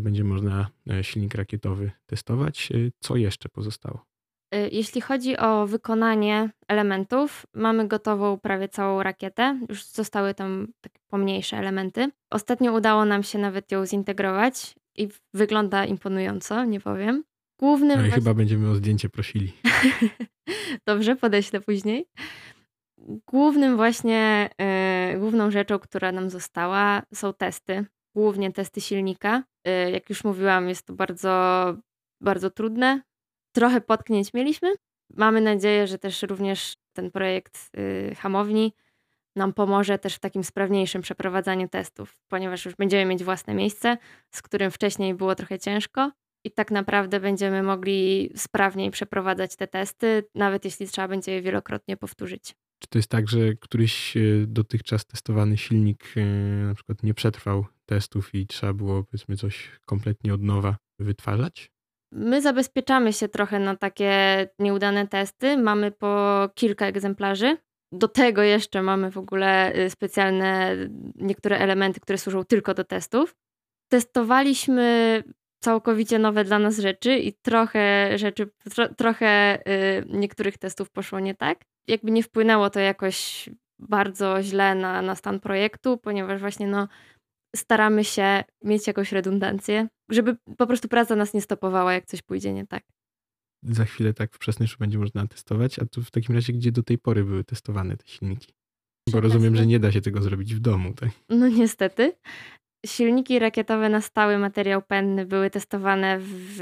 będzie 0.00 0.24
można 0.24 0.70
silnik 1.02 1.34
rakietowy 1.34 1.90
testować. 2.06 2.68
Co 3.00 3.16
jeszcze 3.16 3.48
pozostało? 3.48 4.09
Y, 4.54 4.68
jeśli 4.72 5.00
chodzi 5.00 5.36
o 5.36 5.66
wykonanie 5.66 6.50
elementów, 6.68 7.46
mamy 7.54 7.88
gotową 7.88 8.38
prawie 8.38 8.68
całą 8.68 9.02
rakietę. 9.02 9.60
Już 9.68 9.84
zostały 9.84 10.34
tam 10.34 10.66
takie 10.80 11.00
pomniejsze 11.08 11.56
elementy. 11.56 12.10
Ostatnio 12.30 12.72
udało 12.72 13.04
nam 13.04 13.22
się 13.22 13.38
nawet 13.38 13.72
ją 13.72 13.86
zintegrować 13.86 14.74
i 14.96 15.08
wygląda 15.34 15.84
imponująco, 15.84 16.64
nie 16.64 16.80
powiem. 16.80 17.24
Głównym. 17.58 18.00
No 18.00 18.06
i 18.06 18.10
chyba 18.10 18.34
będziemy 18.34 18.70
o 18.70 18.74
zdjęcie 18.74 19.08
prosili. 19.08 19.52
Dobrze, 20.86 21.16
podeślę 21.16 21.60
później. 21.60 22.06
Głównym 23.26 23.76
właśnie, 23.76 24.50
yy, 25.12 25.20
główną 25.20 25.50
rzeczą, 25.50 25.78
która 25.78 26.12
nam 26.12 26.30
została, 26.30 27.02
są 27.14 27.32
testy. 27.32 27.84
Głównie 28.14 28.52
testy 28.52 28.80
silnika. 28.80 29.42
Yy, 29.66 29.90
jak 29.90 30.10
już 30.10 30.24
mówiłam, 30.24 30.68
jest 30.68 30.86
to 30.86 30.92
bardzo, 30.92 31.74
bardzo 32.20 32.50
trudne, 32.50 33.02
trochę 33.52 33.80
potknięć 33.80 34.34
mieliśmy. 34.34 34.74
Mamy 35.16 35.40
nadzieję, 35.40 35.86
że 35.86 35.98
też 35.98 36.22
również 36.22 36.74
ten 36.92 37.10
projekt 37.10 37.70
y, 37.78 38.14
hamowni 38.14 38.72
nam 39.36 39.52
pomoże 39.52 39.98
też 39.98 40.14
w 40.14 40.18
takim 40.18 40.44
sprawniejszym 40.44 41.02
przeprowadzaniu 41.02 41.68
testów, 41.68 42.18
ponieważ 42.28 42.64
już 42.64 42.74
będziemy 42.74 43.04
mieć 43.04 43.24
własne 43.24 43.54
miejsce, 43.54 43.96
z 44.30 44.42
którym 44.42 44.70
wcześniej 44.70 45.14
było 45.14 45.34
trochę 45.34 45.58
ciężko 45.58 46.10
i 46.44 46.50
tak 46.50 46.70
naprawdę 46.70 47.20
będziemy 47.20 47.62
mogli 47.62 48.30
sprawniej 48.36 48.90
przeprowadzać 48.90 49.56
te 49.56 49.66
testy, 49.66 50.24
nawet 50.34 50.64
jeśli 50.64 50.86
trzeba 50.86 51.08
będzie 51.08 51.32
je 51.32 51.42
wielokrotnie 51.42 51.96
powtórzyć. 51.96 52.54
Czy 52.78 52.88
to 52.88 52.98
jest 52.98 53.10
tak, 53.10 53.28
że 53.28 53.54
któryś 53.60 54.16
e, 54.16 54.20
dotychczas 54.46 55.06
testowany 55.06 55.56
silnik 55.56 56.14
e, 56.16 56.20
na 56.66 56.74
przykład 56.74 57.02
nie 57.02 57.14
przetrwał 57.14 57.66
testów 57.86 58.34
i 58.34 58.46
trzeba 58.46 58.72
było 58.72 59.04
powiedzmy 59.04 59.36
coś 59.36 59.70
kompletnie 59.86 60.34
od 60.34 60.42
nowa 60.42 60.76
wytwarzać? 60.98 61.70
My 62.12 62.42
zabezpieczamy 62.42 63.12
się 63.12 63.28
trochę 63.28 63.58
na 63.58 63.76
takie 63.76 64.12
nieudane 64.58 65.08
testy. 65.08 65.56
Mamy 65.56 65.90
po 65.90 66.48
kilka 66.54 66.86
egzemplarzy. 66.86 67.56
Do 67.92 68.08
tego 68.08 68.42
jeszcze 68.42 68.82
mamy 68.82 69.10
w 69.10 69.18
ogóle 69.18 69.76
y, 69.76 69.90
specjalne 69.90 70.76
niektóre 71.14 71.58
elementy, 71.58 72.00
które 72.00 72.18
służą 72.18 72.44
tylko 72.44 72.74
do 72.74 72.84
testów. 72.84 73.36
Testowaliśmy 73.88 75.22
całkowicie 75.62 76.18
nowe 76.18 76.44
dla 76.44 76.58
nas 76.58 76.78
rzeczy 76.78 77.16
i 77.16 77.32
trochę 77.32 78.10
rzeczy, 78.18 78.50
tro, 78.70 78.94
trochę 78.94 79.58
y, 79.68 80.04
niektórych 80.08 80.58
testów 80.58 80.90
poszło 80.90 81.20
nie 81.20 81.34
tak. 81.34 81.64
Jakby 81.88 82.10
nie 82.10 82.22
wpłynęło 82.22 82.70
to 82.70 82.80
jakoś 82.80 83.48
bardzo 83.78 84.42
źle 84.42 84.74
na, 84.74 85.02
na 85.02 85.14
stan 85.14 85.40
projektu, 85.40 85.98
ponieważ 85.98 86.40
właśnie 86.40 86.66
no, 86.66 86.88
staramy 87.56 88.04
się 88.04 88.44
mieć 88.64 88.86
jakąś 88.86 89.12
redundancję, 89.12 89.88
żeby 90.10 90.36
po 90.56 90.66
prostu 90.66 90.88
praca 90.88 91.16
nas 91.16 91.34
nie 91.34 91.42
stopowała, 91.42 91.92
jak 91.92 92.06
coś 92.06 92.22
pójdzie 92.22 92.52
nie 92.52 92.66
tak. 92.66 92.84
Za 93.62 93.84
chwilę 93.84 94.14
tak 94.14 94.32
w 94.32 94.38
Przesnyszu 94.38 94.76
będzie 94.78 94.98
można 94.98 95.26
testować, 95.26 95.78
a 95.78 95.84
tu 95.86 96.02
w 96.02 96.10
takim 96.10 96.34
razie, 96.34 96.52
gdzie 96.52 96.72
do 96.72 96.82
tej 96.82 96.98
pory 96.98 97.24
były 97.24 97.44
testowane 97.44 97.96
te 97.96 98.06
silniki? 98.06 98.52
Bo 99.12 99.20
rozumiem, 99.20 99.56
że 99.56 99.66
nie 99.66 99.80
da 99.80 99.92
się 99.92 100.00
tego 100.00 100.22
zrobić 100.22 100.54
w 100.54 100.60
domu, 100.60 100.94
tak? 100.94 101.10
No 101.28 101.48
niestety. 101.48 102.12
Silniki 102.86 103.38
rakietowe 103.38 103.88
na 103.88 104.00
stały 104.00 104.38
materiał 104.38 104.82
penny 104.82 105.26
były 105.26 105.50
testowane 105.50 106.18
w, 106.20 106.58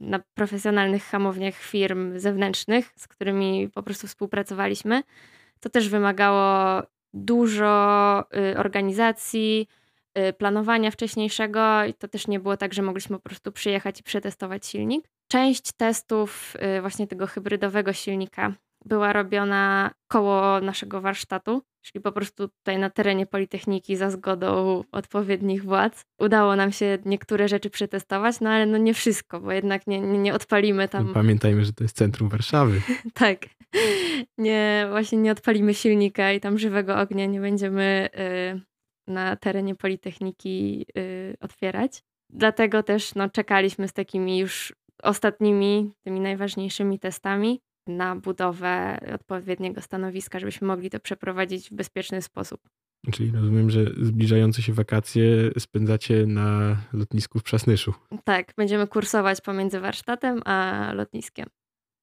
na 0.00 0.20
profesjonalnych 0.34 1.04
hamowniach 1.04 1.54
firm 1.54 2.18
zewnętrznych, 2.18 2.92
z 2.96 3.08
którymi 3.08 3.68
po 3.74 3.82
prostu 3.82 4.06
współpracowaliśmy. 4.06 5.02
To 5.60 5.70
też 5.70 5.88
wymagało 5.88 6.82
dużo 7.14 8.24
y, 8.52 8.58
organizacji, 8.58 9.68
planowania 10.38 10.90
wcześniejszego 10.90 11.84
i 11.84 11.94
to 11.94 12.08
też 12.08 12.26
nie 12.26 12.40
było 12.40 12.56
tak, 12.56 12.74
że 12.74 12.82
mogliśmy 12.82 13.16
po 13.16 13.22
prostu 13.22 13.52
przyjechać 13.52 14.00
i 14.00 14.02
przetestować 14.02 14.66
silnik. 14.66 15.08
Część 15.28 15.72
testów 15.72 16.56
y, 16.78 16.80
właśnie 16.80 17.06
tego 17.06 17.26
hybrydowego 17.26 17.92
silnika 17.92 18.54
była 18.84 19.12
robiona 19.12 19.90
koło 20.08 20.60
naszego 20.60 21.00
warsztatu, 21.00 21.62
czyli 21.82 22.02
po 22.02 22.12
prostu 22.12 22.48
tutaj 22.48 22.78
na 22.78 22.90
terenie 22.90 23.26
Politechniki 23.26 23.96
za 23.96 24.10
zgodą 24.10 24.84
odpowiednich 24.92 25.64
władz. 25.64 26.04
Udało 26.20 26.56
nam 26.56 26.72
się 26.72 26.98
niektóre 27.04 27.48
rzeczy 27.48 27.70
przetestować, 27.70 28.40
no 28.40 28.50
ale 28.50 28.66
no 28.66 28.78
nie 28.78 28.94
wszystko, 28.94 29.40
bo 29.40 29.52
jednak 29.52 29.86
nie, 29.86 30.00
nie, 30.00 30.18
nie 30.18 30.34
odpalimy 30.34 30.88
tam. 30.88 31.06
No 31.06 31.14
pamiętajmy, 31.14 31.64
że 31.64 31.72
to 31.72 31.84
jest 31.84 31.96
centrum 31.96 32.28
Warszawy. 32.28 32.80
tak. 33.14 33.38
Nie, 34.38 34.86
właśnie 34.90 35.18
nie 35.18 35.32
odpalimy 35.32 35.74
silnika 35.74 36.32
i 36.32 36.40
tam 36.40 36.58
żywego 36.58 36.98
ognia 36.98 37.26
nie 37.26 37.40
będziemy 37.40 38.08
y, 38.56 38.69
na 39.10 39.36
terenie 39.36 39.74
Politechniki 39.74 40.86
y, 40.98 41.36
otwierać. 41.40 42.02
Dlatego 42.32 42.82
też 42.82 43.14
no, 43.14 43.30
czekaliśmy 43.30 43.88
z 43.88 43.92
takimi 43.92 44.38
już 44.38 44.74
ostatnimi, 45.02 45.92
tymi 46.04 46.20
najważniejszymi 46.20 46.98
testami 46.98 47.60
na 47.86 48.16
budowę 48.16 48.98
odpowiedniego 49.14 49.80
stanowiska, 49.80 50.38
żebyśmy 50.38 50.66
mogli 50.66 50.90
to 50.90 51.00
przeprowadzić 51.00 51.70
w 51.70 51.74
bezpieczny 51.74 52.22
sposób. 52.22 52.60
Czyli 53.12 53.30
rozumiem, 53.30 53.70
że 53.70 53.84
zbliżające 54.00 54.62
się 54.62 54.72
wakacje 54.72 55.24
spędzacie 55.58 56.26
na 56.26 56.76
lotnisku 56.92 57.38
w 57.38 57.42
Przasnyszu. 57.42 57.94
Tak, 58.24 58.52
będziemy 58.56 58.86
kursować 58.86 59.40
pomiędzy 59.40 59.80
warsztatem 59.80 60.42
a 60.44 60.90
lotniskiem. 60.94 61.46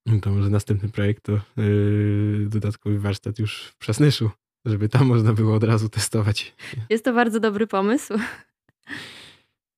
No 0.05 0.19
to 0.19 0.29
może 0.29 0.49
następny 0.49 0.89
projekt 0.89 1.23
to 1.23 1.31
yy, 1.57 2.47
dodatkowy 2.49 2.99
warsztat 2.99 3.39
już 3.39 3.63
w 3.63 3.77
Przasnyszu 3.77 4.29
żeby 4.67 4.89
tam 4.89 5.07
można 5.07 5.33
było 5.33 5.55
od 5.55 5.63
razu 5.63 5.89
testować. 5.89 6.55
Jest 6.89 7.05
to 7.05 7.13
bardzo 7.13 7.39
dobry 7.39 7.67
pomysł. 7.67 8.13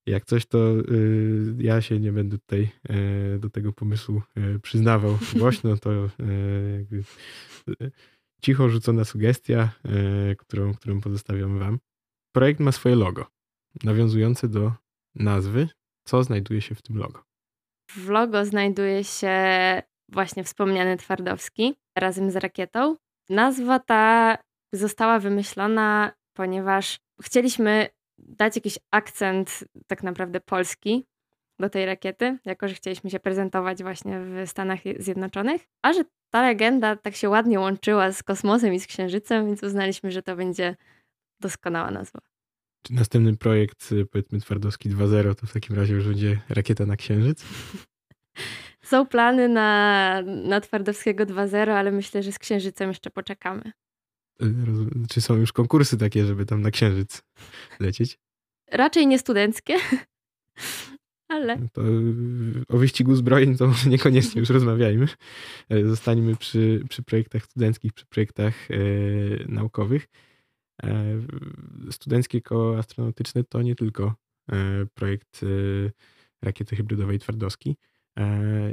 Jak 0.05 0.25
coś, 0.25 0.45
to 0.45 0.79
y, 0.79 1.53
ja 1.57 1.81
się 1.81 1.99
nie 1.99 2.11
będę 2.11 2.37
tutaj 2.37 2.69
y, 3.35 3.39
do 3.39 3.49
tego 3.49 3.73
pomysłu 3.73 4.21
y, 4.37 4.59
przyznawał 4.59 5.17
głośno, 5.39 5.77
to 5.77 5.91
y, 5.91 6.09
y, 7.81 7.91
cicho 8.41 8.69
rzucona 8.69 9.05
sugestia, 9.05 9.69
y, 10.31 10.35
którą, 10.35 10.73
którą 10.73 11.01
pozostawiam 11.01 11.59
wam. 11.59 11.79
Projekt 12.31 12.59
ma 12.59 12.71
swoje 12.71 12.95
logo, 12.95 13.27
nawiązujące 13.83 14.47
do 14.47 14.73
nazwy 15.15 15.67
Co 16.03 16.23
znajduje 16.23 16.61
się 16.61 16.75
w 16.75 16.81
tym 16.81 16.97
logo? 16.97 17.23
W 17.89 18.09
logo 18.09 18.45
znajduje 18.45 19.03
się 19.03 19.37
właśnie 20.11 20.43
wspomniany 20.43 20.97
Twardowski 20.97 21.75
razem 21.95 22.31
z 22.31 22.35
rakietą. 22.35 22.95
Nazwa 23.29 23.79
ta 23.79 24.37
została 24.73 25.19
wymyślona, 25.19 26.11
ponieważ 26.33 26.99
chcieliśmy 27.21 27.87
dać 28.17 28.55
jakiś 28.55 28.79
akcent 28.91 29.63
tak 29.87 30.03
naprawdę 30.03 30.39
polski 30.39 31.05
do 31.59 31.69
tej 31.69 31.85
rakiety, 31.85 32.37
jako 32.45 32.67
że 32.67 32.75
chcieliśmy 32.75 33.09
się 33.09 33.19
prezentować 33.19 33.83
właśnie 33.83 34.19
w 34.19 34.49
Stanach 34.49 34.79
Zjednoczonych, 34.99 35.67
a 35.81 35.93
że 35.93 36.03
ta 36.29 36.41
legenda 36.41 36.95
tak 36.95 37.15
się 37.15 37.29
ładnie 37.29 37.59
łączyła 37.59 38.11
z 38.11 38.23
kosmosem 38.23 38.73
i 38.73 38.79
z 38.79 38.87
księżycem, 38.87 39.45
więc 39.45 39.63
uznaliśmy, 39.63 40.11
że 40.11 40.21
to 40.21 40.35
będzie 40.35 40.75
doskonała 41.39 41.91
nazwa. 41.91 42.19
Czy 42.83 42.93
następny 42.93 43.37
projekt, 43.37 43.91
y, 43.91 44.05
powiedzmy 44.05 44.39
Twardowski 44.39 44.89
2.0, 44.89 45.35
to 45.35 45.47
w 45.47 45.53
takim 45.53 45.75
razie 45.75 45.93
już 45.93 46.07
będzie 46.07 46.41
rakieta 46.49 46.85
na 46.85 46.95
księżyc? 46.95 47.45
Są 48.81 49.05
plany 49.05 49.49
na, 49.49 50.21
na 50.25 50.61
Twardowskiego 50.61 51.25
2.0, 51.25 51.71
ale 51.71 51.91
myślę, 51.91 52.23
że 52.23 52.31
z 52.31 52.39
księżycem 52.39 52.89
jeszcze 52.89 53.09
poczekamy. 53.09 53.71
Y, 54.43 55.07
czy 55.09 55.21
są 55.21 55.35
już 55.35 55.51
konkursy 55.51 55.97
takie, 55.97 56.25
żeby 56.25 56.45
tam 56.45 56.61
na 56.61 56.71
księżyc 56.71 57.23
lecieć? 57.79 58.19
Raczej 58.71 59.07
nie 59.07 59.19
studenckie, 59.19 59.75
ale... 61.27 61.57
To 61.73 61.81
o 62.67 62.77
wyścigu 62.77 63.15
zbrojeń 63.15 63.57
to 63.57 63.67
może 63.67 63.89
niekoniecznie 63.89 64.39
już 64.39 64.49
rozmawiajmy. 64.49 65.07
E, 65.69 65.85
zostańmy 65.85 66.35
przy, 66.35 66.83
przy 66.89 67.03
projektach 67.03 67.43
studenckich, 67.43 67.93
przy 67.93 68.05
projektach 68.05 68.71
e, 68.71 68.75
naukowych. 69.47 70.07
E, 70.83 71.21
studenckie 71.91 72.41
koło 72.41 72.77
astronautyczne 72.77 73.43
to 73.43 73.61
nie 73.61 73.75
tylko 73.75 74.15
projekt 74.93 75.45
rakiety 76.41 76.75
hybrydowej 76.75 77.19
Twardowski. 77.19 77.77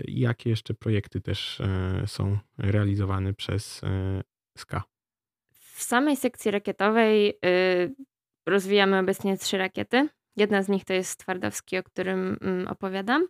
Jakie 0.05 0.50
jeszcze 0.50 0.74
projekty 0.74 1.20
też 1.20 1.62
są 2.07 2.38
realizowane 2.59 3.35
przez 3.35 3.81
SKA? 4.59 4.95
W 5.77 5.83
samej 5.83 6.17
sekcji 6.17 6.51
rakietowej 6.51 7.39
y, 7.45 7.95
rozwijamy 8.47 8.99
obecnie 8.99 9.39
trzy 9.39 9.59
rakiety. 9.59 10.09
Jedna 10.37 10.62
z 10.62 10.69
nich 10.69 10.85
to 10.85 10.93
jest 10.93 11.21
Twardowski, 11.21 11.79
o 11.79 11.83
którym 11.83 12.39
mm, 12.41 12.69
opowiadam. 12.69 13.29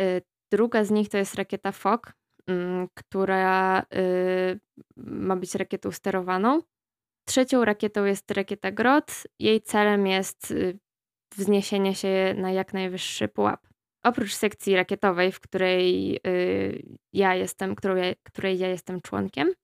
Y, 0.00 0.22
druga 0.52 0.84
z 0.84 0.90
nich 0.90 1.08
to 1.08 1.18
jest 1.18 1.34
rakieta 1.34 1.72
FOK, 1.72 2.12
mm, 2.46 2.88
która 2.94 3.80
y, 3.80 4.60
ma 4.96 5.36
być 5.36 5.54
rakietą 5.54 5.90
sterowaną. 5.90 6.62
Trzecią 7.28 7.64
rakietą 7.64 8.04
jest 8.04 8.30
rakieta 8.30 8.72
GROT. 8.72 9.22
Jej 9.38 9.60
celem 9.60 10.06
jest 10.06 10.54
wzniesienie 11.36 11.94
się 11.94 12.34
na 12.36 12.50
jak 12.52 12.74
najwyższy 12.74 13.28
pułap. 13.28 13.66
Oprócz 14.04 14.34
sekcji 14.34 14.76
rakietowej, 14.76 15.32
w 15.32 15.40
której 15.40 16.20
ja 17.12 17.34
jestem, 17.34 17.74
której 18.24 18.58
ja 18.58 18.68
jestem 18.68 19.00
członkiem, 19.00 19.54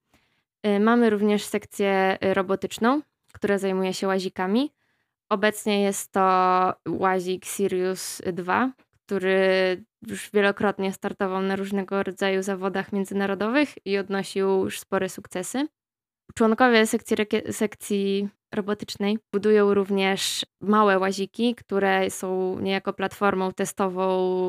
mamy 0.81 1.11
również 1.11 1.45
sekcję 1.45 2.19
robotyczną, 2.21 3.03
która 3.33 3.59
zajmuje 3.59 3.95
się 3.95 4.07
łazikami. 4.07 4.73
Obecnie 5.29 5.83
jest 5.83 6.13
to 6.13 6.21
łazik 6.89 7.45
Sirius 7.45 8.23
2, 8.33 8.73
który 9.07 9.85
już 10.07 10.31
wielokrotnie 10.31 10.93
startował 10.93 11.43
na 11.43 11.57
różnego 11.57 12.03
rodzaju 12.03 12.43
zawodach 12.43 12.93
międzynarodowych 12.93 13.87
i 13.87 13.99
odnosił 13.99 14.49
już 14.65 14.81
spore 14.81 15.09
sukcesy. 15.09 15.69
Członkowie 16.35 16.87
sekcji, 16.87 17.17
sekcji 17.51 18.29
robotycznej 18.55 19.19
budują 19.33 19.75
również 19.75 20.47
małe 20.61 20.99
łaziki, 20.99 21.55
które 21.55 22.11
są 22.11 22.59
niejako 22.59 22.93
platformą 22.93 23.53
testową 23.53 24.09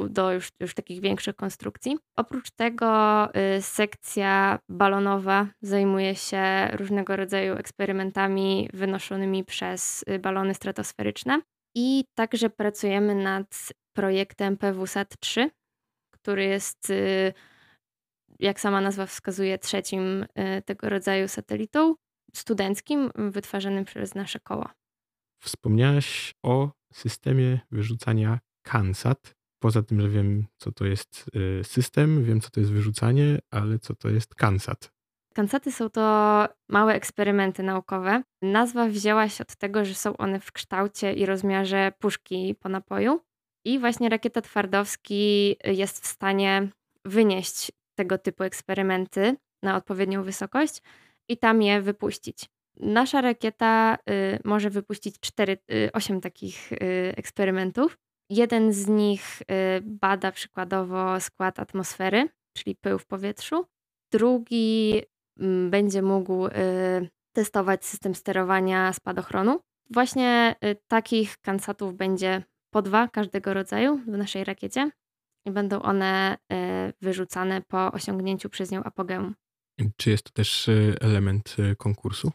do 0.10 0.34
już, 0.34 0.50
już 0.60 0.74
takich 0.74 1.02
większych 1.02 1.36
konstrukcji. 1.36 1.98
Oprócz 2.18 2.52
tego 2.52 3.30
y, 3.58 3.62
sekcja 3.62 4.60
balonowa 4.70 5.48
zajmuje 5.62 6.16
się 6.16 6.68
różnego 6.74 7.16
rodzaju 7.16 7.54
eksperymentami 7.54 8.70
wynoszonymi 8.74 9.44
przez 9.44 10.06
y, 10.10 10.20
balony 10.20 10.54
stratosferyczne. 10.54 11.42
I 11.76 12.04
także 12.18 12.50
pracujemy 12.50 13.16
nad 13.16 13.74
projektem 13.94 14.58
PWSAT 14.58 15.20
3, 15.20 15.50
który 16.12 16.44
jest 16.44 16.90
y, 16.90 17.34
jak 18.42 18.60
sama 18.60 18.82
nazwa 18.82 19.06
wskazuje, 19.06 19.58
trzecim 19.58 20.24
y, 20.24 20.62
tego 20.66 20.90
rodzaju 20.90 21.28
satelitą 21.28 21.96
studenckim 22.34 23.12
wytwarzanym 23.16 23.86
przez 23.86 24.16
nasze 24.16 24.40
koła. 24.40 24.74
Wspomniałaś 25.44 26.34
o 26.44 26.72
systemie 26.94 27.60
wyrzucania 27.72 28.40
CANSAT. 28.64 29.36
Poza 29.60 29.84
tym, 29.84 30.02
że 30.02 30.10
wiem, 30.10 30.46
co 30.58 30.72
to 30.72 30.86
jest 30.86 31.26
y, 31.36 31.64
system, 31.64 32.24
wiem, 32.24 32.42
co 32.42 32.50
to 32.50 32.60
jest 32.60 32.72
wyrzucanie, 32.72 33.40
ale 33.52 33.80
co 33.80 33.96
to 33.96 34.10
jest 34.10 34.36
CANSAT? 34.36 34.92
Kansaty 35.34 35.72
są 35.72 35.90
to 35.90 36.02
małe 36.70 36.94
eksperymenty 36.94 37.64
naukowe. 37.64 38.24
Nazwa 38.42 38.88
wzięła 38.88 39.30
się 39.30 39.44
od 39.44 39.56
tego, 39.56 39.86
że 39.86 39.94
są 39.94 40.18
one 40.18 40.40
w 40.40 40.52
kształcie 40.52 41.14
i 41.14 41.26
rozmiarze 41.26 41.92
puszki 42.00 42.56
po 42.56 42.70
napoju. 42.70 43.20
I 43.66 43.80
właśnie 43.80 44.10
rakieta 44.10 44.42
Twardowski 44.42 45.56
jest 45.64 46.04
w 46.04 46.08
stanie 46.08 46.70
wynieść 47.06 47.72
tego 47.96 48.18
typu 48.18 48.44
eksperymenty 48.44 49.36
na 49.64 49.76
odpowiednią 49.76 50.24
wysokość 50.24 50.82
i 51.28 51.38
tam 51.38 51.62
je 51.62 51.82
wypuścić. 51.82 52.50
Nasza 52.80 53.22
rakieta 53.22 53.98
y, 54.10 54.40
może 54.46 54.70
wypuścić 54.70 55.20
4, 55.20 55.58
y, 55.72 55.90
8 55.94 56.22
takich 56.22 56.72
y, 56.72 56.78
eksperymentów. 57.18 57.98
Jeden 58.30 58.74
z 58.74 58.88
nich 58.88 59.42
y, 59.42 59.46
bada 59.82 60.32
przykładowo 60.32 61.20
skład 61.20 61.60
atmosfery, 61.60 62.30
czyli 62.58 62.76
pył 62.76 63.00
w 63.00 63.06
powietrzu. 63.06 63.66
Drugi 64.12 65.02
mm, 65.40 65.70
będzie 65.70 66.02
mógł 66.02 66.48
y, 66.48 66.52
testować 67.36 67.86
system 67.86 68.16
sterowania 68.16 68.94
spadochronu. 68.94 69.60
Właśnie 69.90 70.56
y, 70.66 70.76
takich 70.88 71.38
kansatów 71.38 71.94
będzie 71.94 72.44
po 72.74 72.82
dwa 72.82 73.08
każdego 73.08 73.54
rodzaju 73.54 73.98
w 73.98 74.08
naszej 74.08 74.44
rakiecie 74.44 74.92
i 75.46 75.52
będą 75.52 75.82
one 75.82 76.38
e, 76.52 76.94
wyrzucane 77.02 77.62
po 77.62 77.92
osiągnięciu 77.92 78.50
przez 78.50 78.72
nią 78.72 78.84
apogeum. 78.84 79.36
Czy 79.98 80.10
jest 80.10 80.24
to 80.24 80.32
też 80.32 80.70
e, 80.70 80.74
element 81.02 81.56
e, 81.60 81.76
konkursu? 81.76 82.32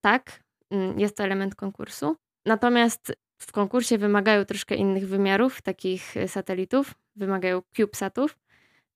Tak, 0.00 0.42
mm, 0.70 1.00
jest 1.00 1.16
to 1.16 1.24
element 1.24 1.54
konkursu. 1.54 2.16
Natomiast 2.46 3.12
w 3.38 3.52
konkursie 3.52 3.98
wymagają 3.98 4.44
troszkę 4.44 4.74
innych 4.74 5.08
wymiarów 5.08 5.62
takich 5.62 6.14
satelitów. 6.26 6.94
Wymagają 7.16 7.62
CubeSatów, 7.76 8.38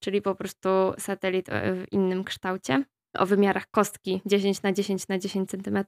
czyli 0.01 0.23
po 0.23 0.35
prostu 0.35 0.69
satelit 0.99 1.47
w 1.51 1.85
innym 1.93 2.25
kształcie, 2.25 2.85
o 3.15 3.27
wymiarach 3.27 3.71
kostki 3.71 4.21
10 4.27 4.63
na 4.63 4.73
10 4.73 5.09
na 5.09 5.19
10 5.19 5.51
cm. 5.51 5.85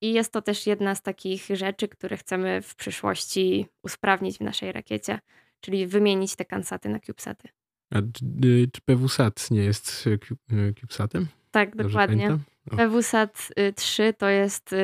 I 0.00 0.12
jest 0.12 0.32
to 0.32 0.42
też 0.42 0.66
jedna 0.66 0.94
z 0.94 1.02
takich 1.02 1.46
rzeczy, 1.50 1.88
które 1.88 2.16
chcemy 2.16 2.62
w 2.62 2.74
przyszłości 2.74 3.66
usprawnić 3.82 4.38
w 4.38 4.40
naszej 4.40 4.72
rakiecie, 4.72 5.18
czyli 5.62 5.86
wymienić 5.86 6.36
te 6.36 6.44
kansaty 6.44 6.88
na 6.88 7.00
CubeSaty. 7.00 7.48
A 7.90 7.98
y, 8.44 8.70
czy 8.72 8.80
PWSat 8.84 9.50
nie 9.50 9.64
jest 9.64 10.06
y, 10.06 10.18
y, 10.52 10.74
CubeSatem? 10.80 11.26
Tak, 11.50 11.76
Dobrze 11.76 11.88
dokładnie. 11.88 12.38
PWSat 12.76 13.48
3 13.76 14.14
to 14.18 14.28
jest 14.28 14.74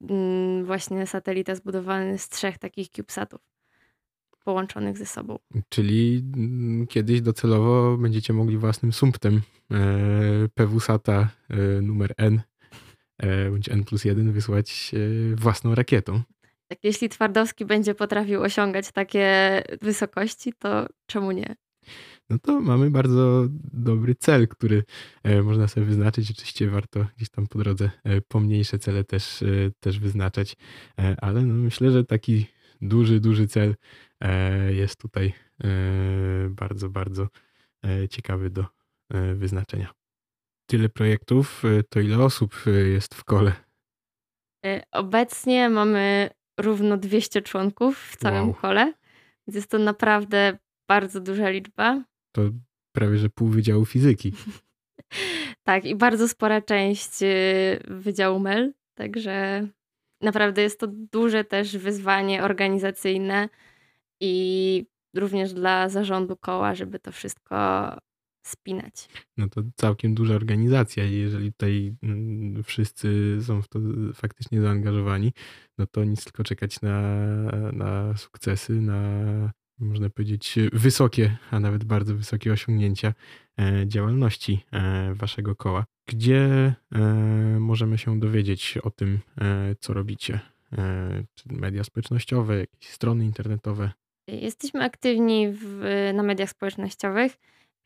mm, 0.00 0.64
właśnie 0.64 1.06
satelita 1.06 1.54
zbudowany 1.54 2.18
z 2.18 2.28
trzech 2.28 2.58
takich 2.58 2.88
CubeSatów 2.88 3.40
połączonych 4.48 4.98
ze 4.98 5.06
sobą. 5.06 5.38
Czyli 5.68 6.24
mm, 6.36 6.86
kiedyś 6.86 7.20
docelowo 7.20 7.96
będziecie 7.96 8.32
mogli 8.32 8.58
własnym 8.58 8.92
sumptem 8.92 9.40
e, 9.70 10.48
PWSata 10.54 11.28
e, 11.50 11.56
numer 11.82 12.14
N 12.16 12.40
e, 13.18 13.50
bądź 13.50 13.68
N 13.68 13.84
plus 13.84 14.04
1 14.04 14.32
wysłać 14.32 14.94
własną 15.34 15.74
rakietą. 15.74 16.22
Tak, 16.68 16.78
jeśli 16.82 17.08
Twardowski 17.08 17.64
będzie 17.64 17.94
potrafił 17.94 18.42
osiągać 18.42 18.92
takie 18.92 19.62
wysokości, 19.82 20.52
to 20.58 20.86
czemu 21.06 21.32
nie? 21.32 21.56
No 22.30 22.38
to 22.38 22.60
mamy 22.60 22.90
bardzo 22.90 23.46
dobry 23.72 24.14
cel, 24.14 24.48
który 24.48 24.84
e, 25.22 25.42
można 25.42 25.68
sobie 25.68 25.86
wyznaczyć. 25.86 26.30
Oczywiście 26.30 26.70
warto 26.70 27.06
gdzieś 27.16 27.30
tam 27.30 27.46
po 27.46 27.58
drodze 27.58 27.90
e, 28.04 28.20
pomniejsze 28.20 28.78
cele 28.78 29.04
też, 29.04 29.42
e, 29.42 29.46
też 29.80 29.98
wyznaczać, 29.98 30.56
ale 31.22 31.42
no 31.42 31.54
myślę, 31.54 31.90
że 31.90 32.04
taki 32.04 32.46
duży, 32.80 33.20
duży 33.20 33.48
cel 33.48 33.74
jest 34.68 35.00
tutaj 35.00 35.32
bardzo, 36.50 36.90
bardzo 36.90 37.28
ciekawy 38.10 38.50
do 38.50 38.64
wyznaczenia. 39.34 39.92
Tyle 40.66 40.88
projektów, 40.88 41.62
to 41.88 42.00
ile 42.00 42.18
osób 42.18 42.64
jest 42.92 43.14
w 43.14 43.24
kole? 43.24 43.52
Obecnie 44.92 45.68
mamy 45.68 46.30
równo 46.58 46.96
200 46.96 47.42
członków 47.42 47.98
w 47.98 48.16
całym 48.16 48.44
wow. 48.44 48.54
kole, 48.54 48.92
więc 49.46 49.54
jest 49.54 49.70
to 49.70 49.78
naprawdę 49.78 50.58
bardzo 50.88 51.20
duża 51.20 51.50
liczba. 51.50 52.04
To 52.32 52.42
prawie, 52.92 53.16
że 53.18 53.28
pół 53.30 53.48
Wydziału 53.48 53.84
Fizyki. 53.84 54.32
tak, 55.68 55.84
i 55.84 55.94
bardzo 55.94 56.28
spora 56.28 56.62
część 56.62 57.22
y, 57.22 57.80
Wydziału 57.88 58.38
MEL, 58.38 58.72
także 58.94 59.66
naprawdę 60.22 60.62
jest 60.62 60.80
to 60.80 60.86
duże 61.12 61.44
też 61.44 61.76
wyzwanie 61.76 62.42
organizacyjne 62.42 63.48
i 64.20 64.86
również 65.14 65.52
dla 65.52 65.88
zarządu 65.88 66.36
koła, 66.36 66.74
żeby 66.74 66.98
to 66.98 67.12
wszystko 67.12 67.56
spinać. 68.48 69.08
No 69.36 69.48
to 69.48 69.62
całkiem 69.76 70.14
duża 70.14 70.34
organizacja 70.34 71.04
i 71.04 71.12
jeżeli 71.12 71.52
tutaj 71.52 71.96
mm, 72.02 72.62
wszyscy 72.62 73.38
są 73.42 73.62
w 73.62 73.68
to 73.68 73.78
faktycznie 74.14 74.60
zaangażowani, 74.60 75.32
no 75.78 75.86
to 75.86 76.04
nic 76.04 76.24
tylko 76.24 76.44
czekać 76.44 76.80
na, 76.80 77.00
na 77.72 78.16
sukcesy, 78.16 78.72
na 78.72 79.50
można 79.80 80.10
powiedzieć 80.10 80.54
wysokie, 80.72 81.36
a 81.50 81.60
nawet 81.60 81.84
bardzo 81.84 82.14
wysokie 82.14 82.52
osiągnięcia 82.52 83.14
e, 83.60 83.84
działalności 83.86 84.64
e, 84.72 85.14
waszego 85.14 85.56
koła. 85.56 85.84
Gdzie 86.06 86.74
e, 86.94 87.00
możemy 87.60 87.98
się 87.98 88.20
dowiedzieć 88.20 88.78
o 88.82 88.90
tym, 88.90 89.18
co 89.80 89.92
robicie? 89.92 90.40
Czy 91.34 91.48
media 91.52 91.84
społecznościowe, 91.84 92.58
jakieś 92.58 92.90
strony 92.90 93.24
internetowe? 93.24 93.90
Jesteśmy 94.28 94.84
aktywni 94.84 95.48
w, 95.52 95.80
na 96.14 96.22
mediach 96.22 96.50
społecznościowych. 96.50 97.38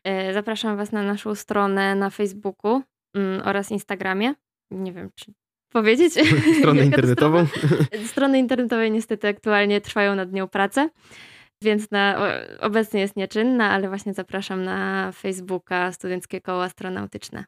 E, 0.04 0.34
zapraszam 0.34 0.76
Was 0.76 0.92
na 0.92 1.02
naszą 1.02 1.34
stronę 1.34 1.94
na 1.94 2.10
Facebooku 2.10 2.82
mm, 3.16 3.42
oraz 3.44 3.70
Instagramie. 3.70 4.34
Nie 4.70 4.92
wiem, 4.92 5.10
czy 5.14 5.32
powiedzieć. 5.72 6.12
Stronę 6.58 6.84
internetową? 6.84 7.46
Strony 8.06 8.38
internetowe 8.38 8.90
niestety 8.90 9.28
aktualnie 9.28 9.80
trwają 9.80 10.14
nad 10.14 10.32
nią 10.32 10.48
prace, 10.48 10.90
więc 11.62 11.90
na, 11.90 12.18
obecnie 12.60 13.00
jest 13.00 13.16
nieczynna, 13.16 13.70
ale 13.70 13.88
właśnie 13.88 14.14
zapraszam 14.14 14.64
na 14.64 15.12
Facebooka 15.12 15.92
Studenckie 15.92 16.40
Koło 16.40 16.64
Astronautyczne. 16.64 17.44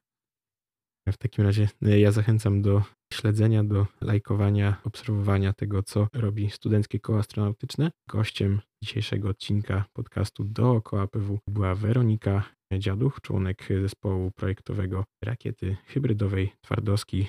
W 1.09 1.17
takim 1.17 1.45
razie 1.45 1.69
e, 1.83 1.99
ja 1.99 2.13
zachęcam 2.13 2.63
do 2.63 2.83
śledzenia, 3.15 3.65
do 3.65 3.87
lajkowania, 4.01 4.77
obserwowania 4.85 5.53
tego, 5.53 5.83
co 5.83 6.09
robi 6.13 6.51
Studenckie 6.51 7.01
Koło 7.01 7.19
Astronautyczne. 7.19 7.91
Gościem 8.09 8.61
dzisiejszego 8.83 9.29
odcinka 9.29 9.85
podcastu 9.93 10.45
Dookoła 10.45 11.07
PW 11.07 11.39
była 11.49 11.75
Weronika 11.75 12.45
Dziaduch, 12.79 13.21
członek 13.23 13.69
zespołu 13.83 14.31
projektowego 14.31 15.05
rakiety 15.25 15.77
hybrydowej 15.87 16.53
Twardowski. 16.61 17.27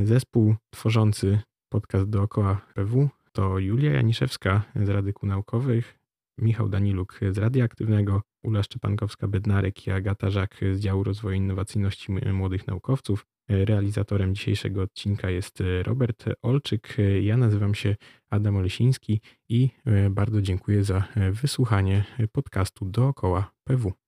Zespół 0.00 0.54
tworzący 0.70 1.38
podcast 1.68 2.10
Dookoła 2.10 2.60
PW 2.74 3.08
to 3.32 3.58
Julia 3.58 3.92
Janiszewska 3.92 4.62
z 4.76 4.88
Rady 4.88 5.12
Kół 5.12 5.28
Naukowych, 5.28 5.98
Michał 6.38 6.68
Daniluk 6.68 7.20
z 7.30 7.38
Radioaktywnego, 7.38 8.22
Ula 8.42 8.60
Szczepankowska-Bednarek 8.60 9.88
i 9.88 9.90
Agata 9.90 10.30
Żak 10.30 10.60
z 10.72 10.80
działu 10.80 11.04
rozwoju 11.04 11.36
innowacyjności 11.36 12.12
młodych 12.12 12.66
naukowców. 12.66 13.26
Realizatorem 13.48 14.34
dzisiejszego 14.34 14.82
odcinka 14.82 15.30
jest 15.30 15.62
Robert 15.82 16.24
Olczyk. 16.42 16.96
Ja 17.22 17.36
nazywam 17.36 17.74
się 17.74 17.96
Adam 18.30 18.56
Olesiński 18.56 19.20
i 19.48 19.70
bardzo 20.10 20.42
dziękuję 20.42 20.84
za 20.84 21.04
wysłuchanie 21.32 22.04
podcastu 22.32 22.84
dookoła 22.84 23.50
PW. 23.64 24.03